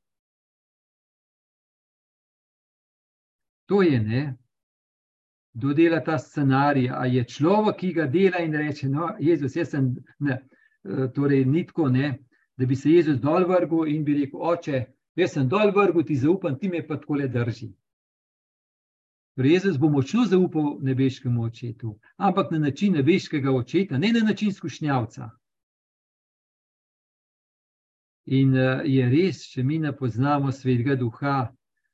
To 3.67 3.83
je 3.83 4.01
ne. 4.01 4.37
Kdo 5.55 5.75
dela 5.75 6.01
ta 6.01 6.19
scenarij? 6.19 6.91
A 6.91 7.07
je 7.07 7.25
človek, 7.25 7.77
ki 7.77 7.93
ga 7.93 8.07
dela 8.07 8.41
in 8.41 8.55
reče: 8.57 8.89
No, 8.89 9.15
Jezus, 9.21 9.57
jaz 9.57 9.71
sem. 9.71 9.95
Ne, 10.19 10.41
torej, 11.15 11.45
ni 11.45 11.67
tako, 11.67 11.89
ne 11.89 12.19
da 12.57 12.67
bi 12.67 12.77
se 12.77 12.91
Jezus 12.91 13.21
dol 13.21 13.45
vrgel 13.49 13.87
in 13.89 14.05
bi 14.05 14.15
rekel: 14.15 14.41
Oče, 14.41 14.85
jaz 15.17 15.33
sem 15.33 15.49
dol 15.49 15.73
vrgel, 15.75 16.05
ti 16.07 16.17
zaupam, 16.17 16.59
ti 16.59 16.69
me 16.69 16.87
pa 16.87 16.99
tako 17.01 17.19
le 17.19 17.29
drži. 17.29 17.73
Torej, 19.37 19.53
Jezus 19.53 19.79
bo 19.81 19.89
močno 19.89 20.25
zaupal 20.29 20.77
nebeškemu 20.85 21.43
očetu, 21.43 21.99
ampak 22.17 22.51
na 22.51 22.59
način 22.59 22.93
nebeškega 22.93 23.53
očeta, 23.53 23.99
ne 23.99 24.13
na 24.13 24.21
način 24.21 24.53
skušnjavca. 24.53 25.31
In 28.27 28.55
uh, 28.55 28.85
je 28.85 29.09
res, 29.11 29.41
če 29.51 29.65
mi 29.65 29.79
ne 29.79 29.91
poznamo 29.97 30.53
svetega 30.53 30.95
duha, 30.97 31.49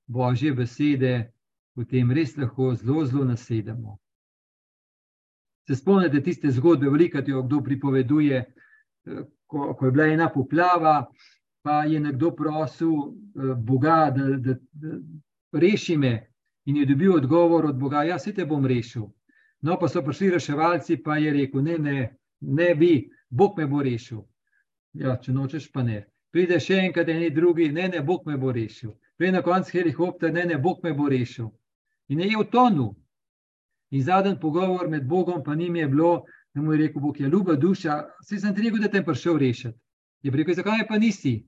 božje 0.06 0.52
besede, 0.52 1.32
potem 1.78 2.10
res 2.10 2.34
lahko 2.36 2.72
zelo, 2.74 3.04
zelo 3.06 3.24
nasedemo. 3.24 4.00
Se 5.68 5.76
spomnite 5.78 6.22
tiste 6.26 6.50
zgodbe, 6.50 6.90
veliko 6.90 7.22
jo 7.26 7.42
kdo 7.46 7.60
pripoveduje, 7.62 8.40
ko, 9.46 9.74
ko 9.74 9.86
je 9.86 9.92
bila 9.94 10.06
ena 10.10 10.26
poplava, 10.34 11.06
pa 11.62 11.84
je 11.84 12.00
nekdo 12.00 12.32
prosil 12.34 12.90
uh, 12.90 13.54
Boga, 13.54 14.10
da, 14.10 14.26
da, 14.36 14.56
da 14.72 15.60
reši 15.60 15.96
me, 15.96 16.12
in 16.66 16.76
je 16.76 16.86
dobil 16.86 17.14
odgovor 17.14 17.66
od 17.66 17.78
Boga: 17.78 18.02
Ja, 18.02 18.18
se 18.18 18.34
te 18.34 18.46
bom 18.46 18.66
rešil. 18.66 19.06
No, 19.62 19.78
pa 19.78 19.88
so 19.88 20.02
prišli 20.02 20.30
reševalci, 20.34 20.98
pa 21.02 21.16
je 21.16 21.32
rekel: 21.32 21.62
Ne, 21.62 21.78
ne, 21.78 21.98
ne 22.40 22.74
bi, 22.74 23.10
Bog 23.30 23.58
me 23.58 23.66
bo 23.66 23.82
rešil. 23.82 24.24
Ja, 24.98 25.16
če 25.16 25.32
nočeš, 25.32 25.70
pa 25.72 25.82
ne. 25.82 26.06
Pride 26.32 26.58
še 26.60 26.82
enkrat, 26.88 27.08
eni 27.08 27.30
drugi, 27.30 27.70
ne, 27.72 27.88
ne, 27.88 28.02
Bog 28.02 28.26
me 28.26 28.36
bo 28.36 28.52
rešil. 28.52 28.96
Pride 29.16 29.38
na 29.38 29.42
koncu 29.42 29.78
helikopter, 29.78 30.32
ne, 30.32 30.44
ne, 30.44 30.58
Bog 30.58 30.82
me 30.84 30.92
bo 30.92 31.08
rešil. 31.08 31.48
In 32.08 32.20
je 32.20 32.38
utonil. 32.38 32.94
In 33.90 34.02
zadnji 34.02 34.38
pogovor 34.40 34.88
med 34.88 35.06
Bogom 35.08 35.42
in 35.46 35.58
njim 35.58 35.76
je 35.76 35.88
bilo, 35.88 36.24
In 36.58 36.64
mu 36.64 36.72
je 36.72 36.78
rekel, 36.78 37.02
Bog 37.02 37.20
je 37.20 37.28
ljuba 37.28 37.54
duša, 37.54 38.02
vse 38.20 38.40
sem 38.40 38.54
ti 38.54 38.62
rekel, 38.62 38.80
da 38.82 38.88
te 38.88 38.98
je 38.98 39.04
prišel 39.04 39.36
rešiti. 39.38 39.78
Je 40.22 40.30
rekel, 40.30 40.54
zakaj 40.54 40.86
pa 40.88 40.98
nisi? 40.98 41.46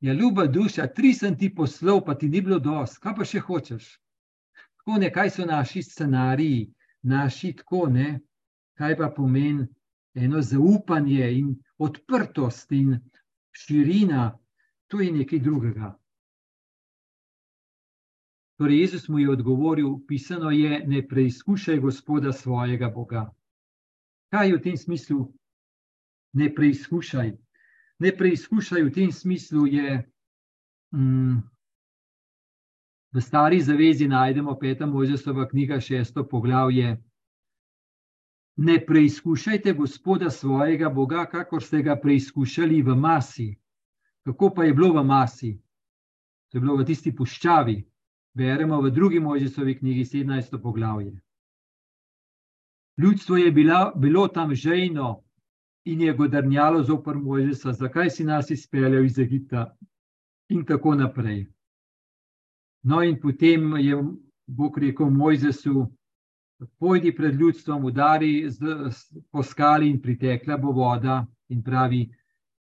Je 0.00 0.14
ljuba 0.14 0.46
duša, 0.46 0.86
tri 0.86 1.12
sem 1.14 1.36
ti 1.38 1.50
poslal, 1.54 2.00
pa 2.04 2.14
ti 2.14 2.28
ni 2.28 2.40
bilo 2.40 2.58
dosti, 2.58 3.00
kaj 3.02 3.14
pa 3.18 3.26
še 3.28 3.42
hočeš? 3.44 3.90
Tako 4.80 4.98
ne, 5.02 5.10
kaj 5.12 5.30
so 5.30 5.46
naši 5.46 5.82
scenariji, 5.82 6.70
naši 7.02 7.52
tako 7.58 7.86
ne, 7.92 8.20
kaj 8.78 8.96
pa 8.98 9.10
pomeni 9.12 9.68
eno 10.14 10.40
zaupanje 10.40 11.28
in 11.36 11.52
odprtost 11.78 12.72
in 12.72 12.96
širina, 13.52 14.30
to 14.88 15.00
je 15.00 15.12
nekaj 15.12 15.44
drugega. 15.44 15.92
Torej, 18.62 18.78
Jezus 18.78 19.08
mu 19.08 19.18
je 19.18 19.30
odgovoril, 19.30 19.96
pisano 20.06 20.50
je, 20.54 20.84
ne 20.86 21.00
preizkušaj 21.02 21.80
gospoda 21.82 22.30
svojega 22.32 22.92
Boga. 22.94 23.24
Kaj 24.30 24.48
je 24.48 24.56
v 24.56 24.62
tem 24.62 24.76
smislu, 24.78 25.24
ne 26.38 26.46
preizkušaj? 26.54 27.32
Ne 27.98 28.12
preizkušaj 28.16 28.84
v 28.86 28.92
tem 28.94 29.10
smislu 29.12 29.66
je, 29.66 29.96
mm, 30.94 31.42
V 33.12 33.20
stari 33.20 33.60
zavezi 33.60 34.08
najdemo 34.08 34.54
peta 34.58 34.86
Mojzesova 34.86 35.48
knjiga, 35.48 35.80
šesto 35.80 36.28
poglavje. 36.28 37.02
Ne 38.56 38.86
preizkušajte 38.86 39.72
Gospoda 39.72 40.30
svojega 40.30 40.88
Boga, 40.88 41.26
kakor 41.26 41.62
ste 41.62 41.82
ga 41.82 41.96
preizkušali 41.96 42.82
v 42.82 42.94
masi. 42.94 43.56
Kako 44.24 44.54
pa 44.54 44.64
je 44.64 44.74
bilo 44.74 44.92
v 44.92 45.04
masi? 45.04 45.58
To 46.48 46.58
je 46.58 46.60
bilo 46.60 46.76
v 46.76 46.86
tisti 46.86 47.12
puščavi. 47.16 47.91
Beremo 48.34 48.80
v 48.80 48.90
drugi 48.90 49.20
Mojzesovi 49.20 49.78
knjigi, 49.78 50.04
17. 50.04 50.62
poglavje. 50.62 51.20
Ljudstvo 52.96 53.36
je 53.36 53.52
bila, 53.52 53.92
bilo 53.96 54.28
tam 54.28 54.54
žejno 54.54 55.22
in 55.84 56.00
je 56.00 56.12
godrnjalo 56.12 56.82
zoper 56.82 57.16
Mojzesa, 57.16 57.72
zakaj 57.72 58.10
si 58.10 58.24
nas 58.24 58.50
izpeljal 58.50 59.04
iz 59.04 59.18
Egipta, 59.18 59.76
in 60.48 60.64
tako 60.64 60.94
naprej. 60.94 61.46
No, 62.82 63.02
in 63.02 63.20
potem 63.20 63.76
je 63.76 63.96
Bog 64.46 64.78
rekel 64.78 65.10
Mojzesu: 65.10 65.86
Pojdi 66.78 67.14
pred 67.16 67.34
ljudstvom, 67.34 67.84
udari 67.84 68.50
z, 68.50 68.58
z, 68.90 69.22
po 69.30 69.42
skali 69.42 69.88
in 69.90 70.02
pritekla 70.02 70.56
bo 70.56 70.72
voda. 70.72 71.26
In 71.48 71.62
pravi, 71.62 72.06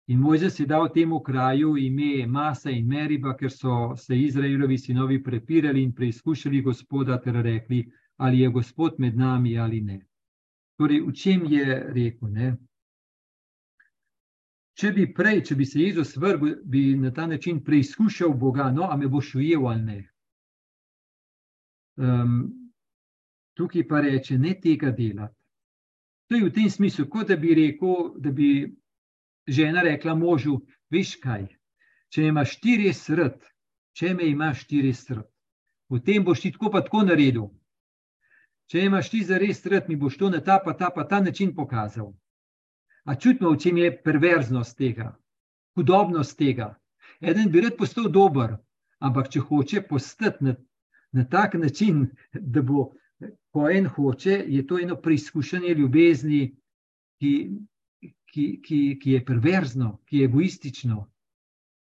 in 0.07 0.19
Mojzes 0.19 0.59
je 0.59 0.65
dal 0.65 0.87
temu 0.93 1.19
kraju 1.23 1.77
ime 1.77 2.27
Masa 2.27 2.69
in 2.71 2.87
Meriba, 2.87 3.35
ker 3.37 3.51
so 3.51 3.95
se 3.95 4.15
Izraelovi 4.15 4.77
sinovi 4.77 5.23
prepirali 5.23 5.83
in 5.83 5.93
preizkušali 5.95 6.61
Gospoda, 6.61 7.21
ter 7.21 7.33
rekli, 7.33 7.83
ali 8.17 8.39
je 8.39 8.49
Gospod 8.49 8.95
med 8.97 9.17
nami 9.17 9.57
ali 9.59 9.81
ne. 9.81 9.99
Torej, 10.77 11.01
v 11.01 11.13
čem 11.13 11.45
je 11.49 11.83
rekel? 11.93 12.29
Ne? 12.31 12.55
Če 14.77 14.91
bi 14.93 15.07
prej, 15.13 15.41
če 15.49 15.55
bi 15.57 15.65
se 15.65 15.79
Jezus 15.81 16.13
vrgel, 16.21 16.59
bi 16.63 16.93
na 16.95 17.11
ta 17.11 17.25
način 17.27 17.63
preizkušal 17.65 18.33
Boga, 18.37 18.69
no, 18.71 18.85
a 18.85 18.97
me 18.97 19.07
boš 19.07 19.35
ujel 19.35 19.65
ali 19.67 19.83
ne. 19.83 19.97
Um, 21.97 22.35
tukaj 23.57 23.87
pa 23.89 24.01
reče, 24.05 24.37
ne 24.37 24.53
tega 24.61 24.91
delati. 24.91 25.33
To 26.29 26.35
je 26.35 26.45
v 26.45 26.53
tem 26.53 26.69
smislu, 26.69 27.07
kot 27.09 27.31
da 27.31 27.37
bi 27.41 27.55
rekel, 27.57 28.13
da 28.21 28.31
bi 28.31 28.49
žena 29.47 29.81
rekla 29.81 30.15
možu: 30.15 30.59
Veš 30.89 31.15
kaj, 31.23 31.47
če 32.13 32.27
imaš 32.27 32.57
štiri 32.57 32.93
srd, 32.93 33.39
če 33.97 34.13
me 34.15 34.27
imaš 34.29 34.63
štiri 34.65 34.93
srd, 34.93 35.25
potem 35.89 36.23
boš 36.23 36.45
ti 36.45 36.51
tako 36.55 36.71
pa 36.71 36.83
tako 36.85 37.03
naredil. 37.07 37.49
Če 38.67 38.83
imaš 38.85 39.09
ti 39.11 39.23
za 39.23 39.39
res 39.39 39.61
srd, 39.63 39.87
mi 39.87 39.95
boš 39.95 40.17
to 40.19 40.29
na 40.29 40.41
ta 40.43 40.59
pa 40.63 40.73
ta 40.73 40.91
pa 40.95 41.07
ta 41.07 41.19
način 41.23 41.55
pokazal. 41.55 42.13
A 43.07 43.15
čutimo, 43.15 43.53
v 43.53 43.59
čem 43.63 43.77
je 43.79 43.91
perverznost 44.03 44.75
tega, 44.77 45.13
hudobnost 45.75 46.35
tega. 46.37 46.73
Eden 47.21 47.51
bi 47.51 47.61
rad 47.63 47.77
postal 47.79 48.09
dober, 48.11 48.57
ampak 48.99 49.29
če 49.31 49.39
hoče 49.47 49.83
postati 49.87 50.43
na, 50.43 50.55
na 51.15 51.23
tak 51.23 51.55
način, 51.55 52.09
da 52.33 52.61
bo, 52.61 52.91
ko 53.55 53.69
en 53.71 53.87
hoče, 53.87 54.43
je 54.47 54.65
to 54.67 54.79
eno 54.83 54.97
preizkušanje 55.01 55.73
ljubezni, 55.79 56.41
ki, 57.21 57.31
ki, 58.01 58.45
ki, 58.61 58.79
ki 59.01 59.11
je 59.11 59.25
perverzno, 59.25 59.97
ki 60.05 60.17
je 60.21 60.29
egoistično, 60.29 61.03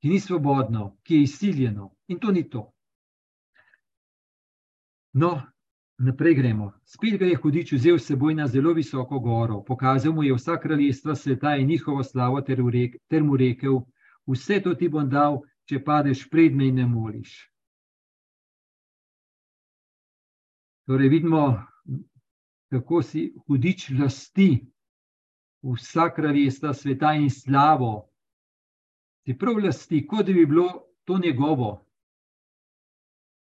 ki 0.00 0.08
ni 0.08 0.20
svobodno, 0.20 0.96
ki 1.02 1.14
je 1.14 1.22
izsiljeno. 1.22 1.92
In 2.08 2.18
to 2.18 2.32
ni 2.32 2.48
to. 2.50 2.64
No, 5.12 5.32
Naprej 5.98 6.34
gremo. 6.34 6.72
Spet 6.84 7.18
ga 7.18 7.26
je 7.26 7.36
hudič 7.36 7.72
vzel 7.72 7.96
s 7.98 8.06
seboj 8.06 8.34
na 8.34 8.46
zelo 8.46 8.70
visoko 8.72 9.18
goro, 9.18 9.64
pokazal 9.66 10.12
mu 10.14 10.22
je 10.22 10.34
vsa 10.34 10.54
kraljestva 10.62 11.14
sveta 11.14 11.56
in 11.56 11.66
njihovo 11.66 12.04
slavo, 12.04 12.40
ter, 12.40 12.62
rek, 12.72 12.94
ter 13.10 13.22
mu 13.22 13.36
rekel: 13.36 13.80
Vse 14.26 14.60
to 14.62 14.74
ti 14.74 14.88
bom 14.88 15.08
dal, 15.10 15.40
če 15.66 15.82
padeš 15.84 16.28
pred 16.30 16.54
me 16.54 16.68
in 16.68 16.78
ne 16.78 16.86
moliš. 16.86 17.32
Torej, 20.86 21.08
vidimo, 21.08 21.66
kako 22.70 23.02
si 23.02 23.32
hudič 23.46 23.90
lasti 23.98 24.48
vsa 25.62 26.10
kraljestva 26.14 26.74
sveta 26.74 27.12
in 27.14 27.30
slavo. 27.30 28.08
Si 29.26 29.38
prav 29.38 29.58
lasti, 29.64 30.06
kot 30.06 30.26
da 30.26 30.32
bi 30.32 30.46
bilo 30.46 30.68
to 31.04 31.18
njegovo. 31.18 31.84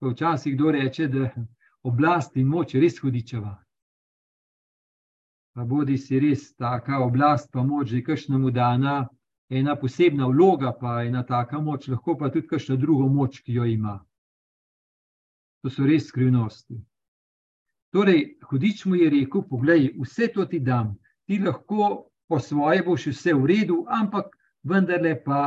Včasih 0.01 0.55
kdo 0.55 0.71
reče, 0.71 1.07
da 1.07 1.29
oblast 1.83 2.37
in 2.37 2.47
moč 2.47 2.75
res 2.75 2.99
hudičeva. 2.99 3.55
Pa 5.53 5.65
bodi 5.65 5.97
si 5.97 6.19
res 6.19 6.53
taka 6.55 6.99
oblast, 7.03 7.51
pa 7.51 7.63
moč, 7.63 7.89
že 7.89 8.03
kakšnemu 8.03 8.51
dana 8.51 9.07
ena 9.49 9.75
posebna 9.75 10.27
vloga, 10.27 10.71
pa 10.71 11.03
ena 11.03 11.23
taka 11.23 11.59
moč, 11.59 11.87
lahko 11.87 12.15
pa 12.17 12.29
tudi 12.29 12.47
kakšna 12.47 12.75
druga 12.75 13.09
moč, 13.09 13.41
ki 13.41 13.53
jo 13.53 13.65
ima. 13.65 13.97
To 15.61 15.69
so 15.69 15.83
res 15.83 16.07
skrivnosti. 16.07 16.79
Torej, 17.91 18.37
hudič 18.45 18.85
mu 18.85 18.95
je 18.95 19.09
rekel: 19.09 19.43
Poglej, 19.49 19.89
vse 19.97 20.29
to 20.33 20.45
ti 20.45 20.59
dam, 20.59 20.93
ti 21.29 21.37
lahko 21.37 22.09
po 22.27 22.39
svoje 22.39 22.81
boš 22.83 23.03
vse 23.07 23.33
v 23.37 23.45
redu, 23.45 23.83
ampak 23.85 24.33
vendarle 24.65 25.11
pa, 25.21 25.43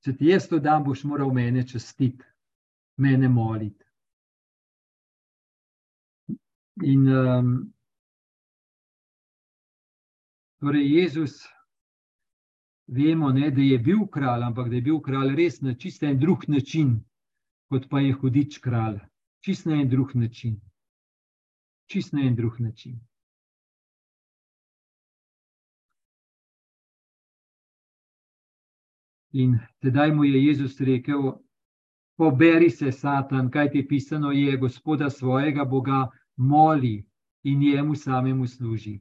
če 0.00 0.14
ti 0.16 0.30
jaz 0.30 0.46
to 0.48 0.56
dam, 0.56 0.86
boš 0.86 1.02
moral 1.04 1.34
mene 1.36 1.66
častiti, 1.68 2.24
mene 2.96 3.28
moliti. 3.28 3.84
In 6.88 7.04
um, 7.12 7.52
torej 10.64 10.88
Jezus, 10.94 11.36
vemo, 12.88 13.28
ne, 13.36 13.52
da 13.52 13.60
je 13.60 13.76
bil 13.84 14.08
kralj, 14.08 14.48
ampak 14.48 14.72
da 14.72 14.80
je 14.80 14.88
bil 14.88 15.04
kralj 15.04 15.36
res 15.36 15.60
na 15.60 15.76
čist 15.76 16.08
en 16.08 16.16
drug 16.16 16.48
način, 16.48 16.96
kot 17.68 17.84
pa 17.92 18.00
je 18.00 18.16
hudič 18.16 18.62
kralj. 18.64 19.02
Čist 19.44 19.68
na 19.68 19.76
en 19.76 19.92
drug 19.92 20.16
način. 20.16 20.56
Čist 21.92 22.16
na 22.16 22.24
en 22.24 22.36
drug 22.36 22.62
način. 22.64 22.96
In 29.32 29.58
tedaj 29.80 30.12
mu 30.14 30.24
je 30.24 30.44
Jezus 30.44 30.80
rekel: 30.80 31.32
Poberi 32.16 32.70
se, 32.70 32.92
Satan, 32.92 33.50
kaj 33.50 33.70
ti 33.70 33.86
pisano 33.88 34.30
je, 34.32 34.56
gospoda 34.56 35.10
svojega 35.10 35.64
Boga 35.64 36.08
moli 36.36 37.04
in 37.42 37.58
njemu 37.58 37.94
samemu 37.94 38.46
služi. 38.46 39.00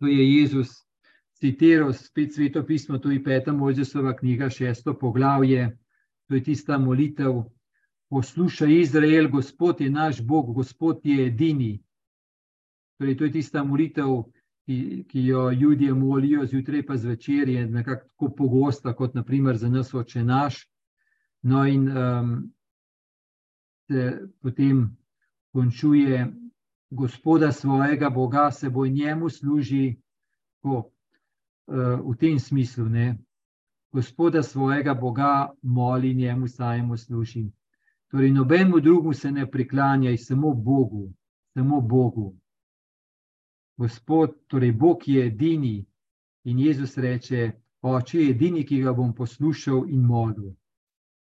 To 0.00 0.06
je 0.06 0.32
Jezus 0.36 0.84
citiral 1.34 1.92
spet 1.92 2.34
sveto 2.34 2.64
pismo, 2.66 2.98
to 2.98 3.10
je 3.10 3.24
peta 3.24 3.52
Mojzesova 3.52 4.16
knjiga, 4.16 4.48
šesto 4.50 4.94
poglavje. 4.98 5.78
To 6.28 6.34
je 6.34 6.42
tista 6.42 6.78
molitev, 6.78 7.42
poslušaj 8.08 8.80
Izrael, 8.80 9.28
Gospod 9.28 9.80
je 9.80 9.90
naš 9.90 10.22
Bog, 10.22 10.54
Gospod 10.54 11.00
je 11.04 11.26
edini. 11.26 11.82
Torej, 12.98 13.16
to 13.16 13.24
je 13.24 13.32
tista 13.32 13.64
molitev, 13.64 14.24
ki, 14.66 15.04
ki 15.08 15.26
jo 15.26 15.50
ljudje 15.50 15.94
molijo 15.94 16.46
zjutraj, 16.46 16.86
pa 16.86 16.96
zvečer 16.96 17.48
je 17.48 17.66
nekako 17.66 18.08
tako 18.08 18.34
pogosta, 18.36 18.94
kot 18.96 19.14
naprimer 19.14 19.56
za 19.56 19.68
nas 19.68 19.94
oče 19.94 20.24
naš. 20.24 20.68
No, 21.42 21.66
in 21.66 21.88
um, 21.88 22.52
potem 24.40 24.96
končuje 25.52 26.32
gospoda 26.90 27.52
svojega 27.52 28.10
Boga, 28.10 28.50
se 28.50 28.70
bo 28.70 28.86
njemu 28.86 29.30
služi 29.30 29.96
po, 30.62 30.78
uh, 30.78 32.12
v 32.12 32.16
tem 32.20 32.38
smislu. 32.38 32.88
Ne? 32.88 33.18
Gospoda 33.92 34.42
svojega 34.42 34.94
Boga 34.94 35.50
moli 35.62 36.14
njemu 36.14 36.48
samemu 36.48 36.96
služi. 36.96 37.50
Torej, 38.10 38.30
nobenemu 38.30 38.80
drugemu 38.80 39.12
se 39.12 39.32
ne 39.32 39.50
priklanjaj, 39.50 40.16
samo 40.16 40.54
Bogu, 40.54 41.12
samo 41.54 41.80
Bogu. 41.80 42.36
Gospod, 43.76 44.36
torej 44.46 44.72
Bog 44.72 45.08
je 45.08 45.26
edini 45.26 45.84
in 46.44 46.58
Jezus 46.58 46.98
reče: 46.98 47.50
Oče 47.82 48.20
je 48.20 48.30
edini, 48.30 48.64
ki 48.64 48.80
ga 48.82 48.92
bom 48.92 49.14
poslušal 49.14 49.88
in 49.88 50.04
molil. 50.06 50.52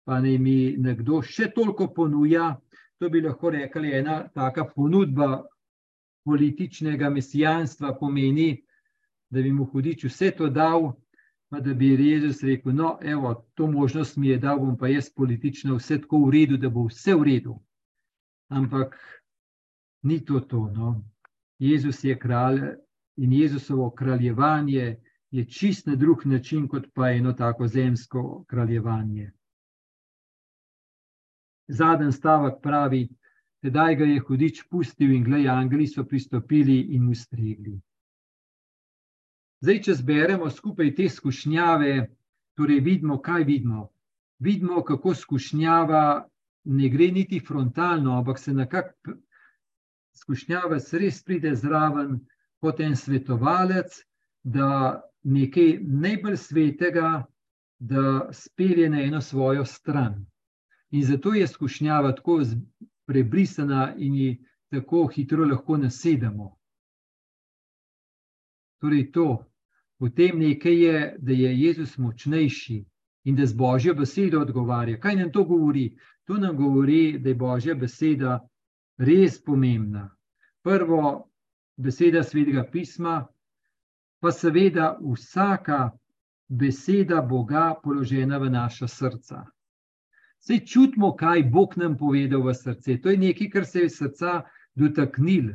Pa 0.04 0.20
naj 0.20 0.38
mi 0.38 0.76
nekdo 0.78 1.22
še 1.22 1.52
toliko 1.54 1.86
ponuja, 1.94 2.56
To 3.02 3.08
bi 3.10 3.20
lahko 3.20 3.50
rekli, 3.50 3.90
ena 3.98 4.28
taka 4.34 4.62
ponudba 4.64 5.42
političnega 6.24 7.08
mesijanstva 7.10 7.96
pomeni, 7.98 8.62
da 9.30 9.42
bi 9.42 9.50
mu 9.52 9.64
hudič 9.64 10.04
vse 10.06 10.28
to 10.38 10.46
dal, 10.48 10.92
pa 11.50 11.58
da 11.60 11.74
bi 11.74 11.88
Jezus 11.98 12.44
rekel: 12.46 12.76
No, 12.78 12.98
evo, 13.02 13.34
to 13.54 13.66
možnost 13.66 14.16
mi 14.16 14.28
je 14.28 14.38
dal, 14.38 14.60
bom 14.60 14.76
pa 14.78 14.86
jaz 14.86 15.10
politično 15.10 15.80
vse 15.80 15.98
tako 16.04 16.20
v 16.28 16.30
redu, 16.36 16.60
da 16.62 16.70
bo 16.70 16.86
vse 16.86 17.16
v 17.18 17.26
redu. 17.26 17.56
Ampak 18.54 18.94
ni 20.02 20.20
to 20.24 20.40
to. 20.40 20.68
No. 20.70 20.94
Jezus 21.62 22.04
je 22.04 22.18
kralj 22.18 22.60
in 23.16 23.32
Jezusovo 23.32 23.90
kraljevanje 23.90 24.96
je 25.30 25.44
čist 25.44 25.86
na 25.86 25.94
drug 25.96 26.26
način, 26.26 26.66
kot 26.68 26.90
pa 26.94 27.10
eno 27.10 27.32
tako 27.32 27.66
zemsko 27.66 28.44
kraljevanje 28.48 29.30
zadnji 31.72 32.12
stavek 32.12 32.54
pravi: 32.62 33.08
Tedaj 33.62 33.96
ga 33.96 34.04
je 34.04 34.20
hudič 34.20 34.62
pustil 34.70 35.12
in 35.14 35.24
glej, 35.24 35.48
angeli 35.48 35.86
so 35.86 36.04
pristopili 36.04 36.80
in 36.96 37.08
ustregli. 37.08 37.76
Zdaj, 39.62 39.78
če 39.86 39.94
zberemo 39.94 40.50
skupaj 40.50 40.90
te 40.94 41.06
skušnjave, 41.08 41.92
torej 42.58 42.80
vidimo, 42.80 43.20
kaj 43.22 43.44
vidimo. 43.44 43.88
Vidimo, 44.42 44.82
kako 44.82 45.14
skušnjava 45.14 46.02
ne 46.64 46.88
gre 46.88 47.12
niti 47.14 47.38
frontalno, 47.40 48.18
ampak 48.18 48.38
se 48.38 48.52
nekako 48.52 49.14
skušnjavec 50.14 50.92
res 50.92 51.22
pride 51.24 51.54
zraven 51.56 52.20
kot 52.60 52.80
en 52.80 52.96
svetovalec, 52.96 53.94
da 54.42 55.02
nekaj 55.22 55.78
najbolj 55.82 56.36
svetega, 56.36 57.24
da 57.78 58.28
spelje 58.32 58.88
na 58.90 59.02
eno 59.02 59.20
svojo 59.20 59.64
stran. 59.64 60.26
In 60.90 61.04
zato 61.04 61.34
je 61.34 61.46
skušnjava 61.46 62.12
tako 62.14 62.42
prebrisana 63.06 63.94
in 63.96 64.14
ji 64.14 64.44
tako 64.70 65.06
hitro 65.06 65.44
lahko 65.44 65.76
nasedemo. 65.76 66.52
Torej, 68.80 69.12
to, 69.12 69.44
potem 69.98 70.38
nekaj 70.38 70.82
je, 70.84 71.16
da 71.18 71.32
je 71.32 71.50
Jezus 71.60 71.98
močnejši 71.98 72.84
in 73.24 73.36
da 73.36 73.46
z 73.46 73.54
Božjo 73.54 73.94
besedo 73.94 74.40
odgovarja. 74.40 75.00
Kaj 75.00 75.16
nam 75.16 75.32
to 75.32 75.44
govori? 75.44 75.96
To 76.26 76.38
nam 76.38 76.56
govori, 76.56 77.18
da 77.18 77.28
je 77.28 77.34
Božja 77.34 77.74
beseda 77.74 78.40
res 79.02 79.38
pomembna. 79.42 80.08
Prvo, 80.62 81.28
beseda 81.76 82.22
svetega 82.22 82.62
pisma, 82.70 83.26
pa 84.22 84.30
seveda 84.30 84.96
vsaka 85.02 85.90
beseda 86.48 87.22
Boga, 87.22 87.72
položena 87.82 88.38
v 88.38 88.50
naša 88.50 88.88
srca. 88.88 89.44
Vse 90.42 90.58
čutimo, 90.66 91.16
kaj 91.16 91.42
Bog 91.50 91.76
nam 91.76 91.96
povedal 91.98 92.42
v 92.42 92.54
srce. 92.54 92.98
To 93.02 93.10
je 93.10 93.18
nekaj, 93.18 93.50
kar 93.50 93.66
se 93.66 93.86
je 93.86 93.90
srca 93.90 94.42
dotaknil, 94.74 95.52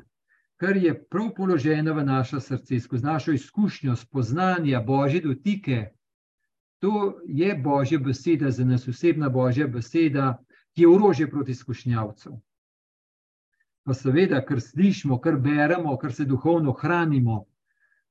kar 0.58 0.78
je 0.78 0.94
prav 1.10 1.34
položeno 1.36 1.94
v 1.94 2.06
naša 2.08 2.40
srce, 2.40 2.80
skozi 2.80 3.06
našo 3.06 3.32
izkušnjo, 3.32 3.96
spoznanja, 3.96 4.82
božje 4.82 5.22
dotike. 5.22 5.92
To 6.80 7.20
je 7.26 7.56
božja 7.56 8.00
beseda, 8.00 8.52
za 8.52 8.66
nas 8.66 8.88
osebna 8.88 9.30
božja 9.30 9.68
beseda, 9.68 10.38
ki 10.76 10.82
je 10.82 10.88
orožje 10.88 11.30
proti 11.30 11.54
skušnjavcu. 11.54 12.40
Pa 13.88 13.96
seveda, 13.96 14.42
kar 14.44 14.60
slišimo, 14.60 15.16
kar 15.24 15.38
beremo, 15.40 15.94
kar 15.98 16.12
se 16.14 16.26
duhovno 16.28 16.74
hranimo. 16.76 17.46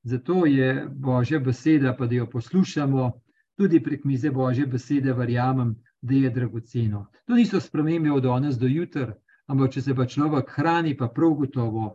Zato 0.03 0.45
je 0.49 0.87
božja 0.89 1.39
beseda, 1.39 1.93
pa 1.93 2.07
da 2.07 2.15
jo 2.15 2.25
poslušamo, 2.29 3.11
tudi 3.57 3.83
prek 3.83 4.05
mize 4.05 4.31
božje 4.31 4.65
besede, 4.65 5.13
verjamem, 5.13 5.75
da 6.01 6.15
je 6.15 6.29
dragoceno. 6.29 7.05
To 7.25 7.35
niso 7.35 7.59
spremembe 7.59 8.11
od 8.11 8.23
danes 8.23 8.57
do 8.57 8.67
jutra, 8.67 9.13
ampak 9.45 9.77
če 9.77 9.81
se 9.81 9.95
pa 9.95 10.05
človek 10.05 10.49
hrani, 10.57 10.97
pa 10.97 11.11
prav 11.13 11.37
gotovo 11.43 11.93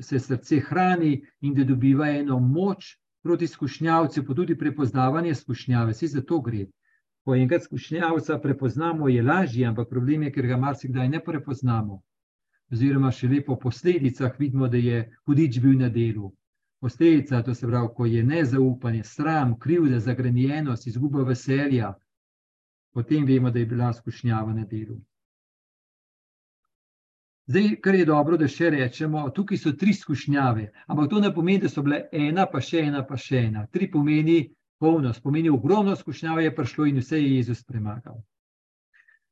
se 0.00 0.18
srce 0.18 0.60
hrani 0.60 1.20
in 1.40 1.54
da 1.54 1.64
dobiva 1.64 2.08
eno 2.08 2.38
moč 2.40 2.96
proti 3.22 3.46
skušnjavcu, 3.46 4.24
pa 4.26 4.34
tudi 4.34 4.58
prepoznavanje 4.58 5.34
skušnjave. 5.34 5.92
Vsi 5.92 6.08
za 6.08 6.22
to 6.22 6.40
gre. 6.40 6.66
Ko 7.24 7.34
enkrat 7.34 7.68
skušnjavca 7.68 8.38
prepoznamo, 8.38 9.08
je 9.08 9.22
lažje, 9.22 9.66
ampak 9.66 9.88
problem 9.88 10.22
je, 10.22 10.32
ker 10.32 10.46
ga 10.46 10.56
marsikdaj 10.56 11.08
ne 11.08 11.20
prepoznamo. 11.24 12.00
Oziroma, 12.70 13.10
še 13.10 13.28
lepo 13.28 13.56
po 13.56 13.68
posledicah 13.68 14.36
vidimo, 14.38 14.68
da 14.68 14.78
je 14.78 15.02
hudič 15.26 15.58
bil 15.62 15.78
na 15.78 15.88
delu. 15.90 16.30
Posledica, 16.80 17.42
to 17.42 17.54
se 17.54 17.66
pravi, 17.66 17.88
ko 17.96 18.06
je 18.06 18.22
nezaupanje, 18.24 19.04
sram, 19.04 19.58
krivda, 19.58 19.98
zagrenjenost, 20.00 20.86
izguba 20.86 21.26
veselja, 21.28 21.90
potem 22.94 23.26
vemo, 23.26 23.50
da 23.50 23.58
je 23.58 23.66
bila 23.66 23.92
skušnjava 23.92 24.54
na 24.54 24.64
delu. 24.64 24.96
Zdaj, 27.50 27.80
kar 27.82 27.94
je 27.94 28.06
dobro, 28.06 28.36
da 28.38 28.46
še 28.48 28.70
rečemo, 28.70 29.24
tukaj 29.34 29.58
so 29.58 29.72
tri 29.74 29.92
skušnjave, 29.96 30.68
ampak 30.86 31.10
to 31.10 31.20
ne 31.20 31.32
pomeni, 31.34 31.64
da 31.64 31.68
so 31.68 31.82
bile 31.82 32.04
ena, 32.12 32.46
pa 32.46 32.60
še 32.62 32.84
ena, 32.86 33.02
pa 33.06 33.18
še 33.18 33.40
ena. 33.48 33.66
Tri 33.66 33.90
pomeni 33.90 34.44
polnost, 34.78 35.22
pomeni 35.22 35.50
ogromno 35.50 35.96
skušnjave 35.96 36.44
je 36.44 36.54
prišlo 36.54 36.86
in 36.86 37.00
vse 37.02 37.18
je 37.18 37.32
Jezus 37.34 37.64
premagal. 37.66 38.22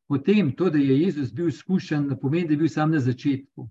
Potem 0.08 0.52
to, 0.56 0.70
da 0.70 0.78
je 0.78 1.00
Jezus 1.00 1.32
bil 1.34 1.48
izkušen, 1.48 2.06
ne 2.08 2.16
pomeni, 2.20 2.46
da 2.48 2.54
je 2.54 2.58
bil 2.58 2.68
sam 2.68 2.90
na 2.90 2.98
začetku. 2.98 3.68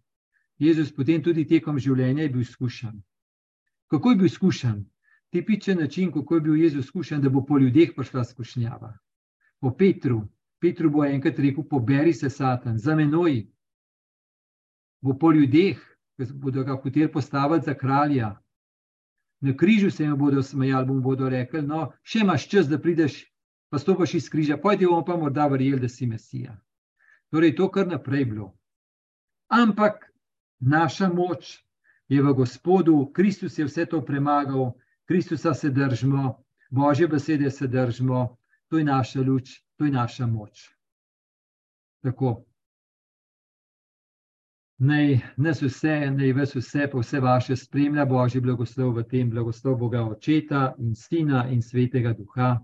Jezus 0.58 0.94
potem 0.94 1.24
tudi 1.24 1.48
tekom 1.48 1.80
življenja 1.80 2.24
je 2.24 2.30
bil 2.30 2.42
izkušen. 2.42 3.02
Kako 3.90 4.12
je 4.12 4.16
bil 4.16 4.26
izkušen? 4.26 4.86
Tipičen 5.34 5.80
način, 5.80 6.12
kako 6.12 6.36
je 6.36 6.42
bil 6.42 6.56
Jezus 6.56 6.86
izkušen, 6.86 7.22
da 7.22 7.30
bo 7.30 7.46
po 7.46 7.58
ljudeh 7.58 7.94
prišla 7.96 8.24
skušnjava. 8.24 8.94
Po 9.60 9.72
Petru, 9.78 10.22
Petru 10.62 10.90
bo 10.90 11.06
enkrat 11.06 11.40
rekel: 11.40 11.64
Poberi 11.64 12.14
se, 12.14 12.30
Satan, 12.30 12.78
za 12.78 12.96
menoj, 12.96 13.48
bo 15.02 15.18
po 15.18 15.32
ljudeh, 15.32 15.82
ki 16.18 16.34
bodo 16.34 16.64
ga 16.64 16.78
hoteli 16.82 17.12
postaviti 17.12 17.66
za 17.66 17.74
kralja. 17.74 18.36
Na 19.42 19.54
križu 19.58 19.92
se 19.92 20.04
jim 20.04 20.18
bodo 20.18 20.44
smejali, 20.44 20.88
bom 20.88 21.02
bodo 21.02 21.30
rekli: 21.30 21.62
No, 21.62 21.92
še 22.04 22.22
imaš 22.26 22.48
čas, 22.50 22.70
da 22.70 22.82
prideš, 22.82 23.20
pa 23.70 23.80
stopiš 23.80 24.14
iz 24.14 24.30
križa, 24.30 24.58
pojdi 24.58 24.86
bomo 24.86 25.06
pa 25.06 25.18
morda 25.18 25.48
verjeli, 25.48 25.82
da 25.82 25.90
si 25.90 26.08
Mesija. 26.08 26.58
Torej, 27.30 27.56
to 27.56 27.72
kar 27.72 27.88
naprej 27.88 28.26
bilo. 28.26 28.58
Ampak 29.48 30.12
naša 30.60 31.10
moč 31.10 31.64
je 32.08 32.22
v 32.22 32.34
Gospodu, 32.34 33.12
Kristus 33.14 33.60
je 33.60 33.66
vse 33.66 33.86
to 33.86 34.02
premagal, 34.06 34.74
Kristusa 35.08 35.54
se 35.54 35.70
držimo, 35.70 36.44
Božje 36.70 37.08
besede 37.08 37.52
se 37.52 37.68
držimo, 37.68 38.38
to 38.70 38.78
je 38.78 38.84
naša 38.84 39.22
luč, 39.22 39.64
to 39.78 39.86
je 39.86 39.92
naša 39.92 40.28
moč. 40.28 40.70
Tako. 42.04 42.44
Naj 44.78 45.20
nas 45.38 45.62
vse, 45.62 46.12
naj 46.12 46.34
vas 46.34 46.56
vse, 46.56 46.90
pa 46.92 47.00
vse 47.00 47.20
vaše 47.20 47.56
spremlja, 47.56 48.06
Božji 48.06 48.42
blagoslov 48.42 48.94
v 48.98 49.04
tem, 49.04 49.30
blagoslov 49.30 49.78
Boga 49.78 50.04
Očeta 50.06 50.76
in 50.78 50.96
Sina 50.96 51.48
in 51.50 51.62
Svetega 51.62 52.14
Duha. 52.14 52.60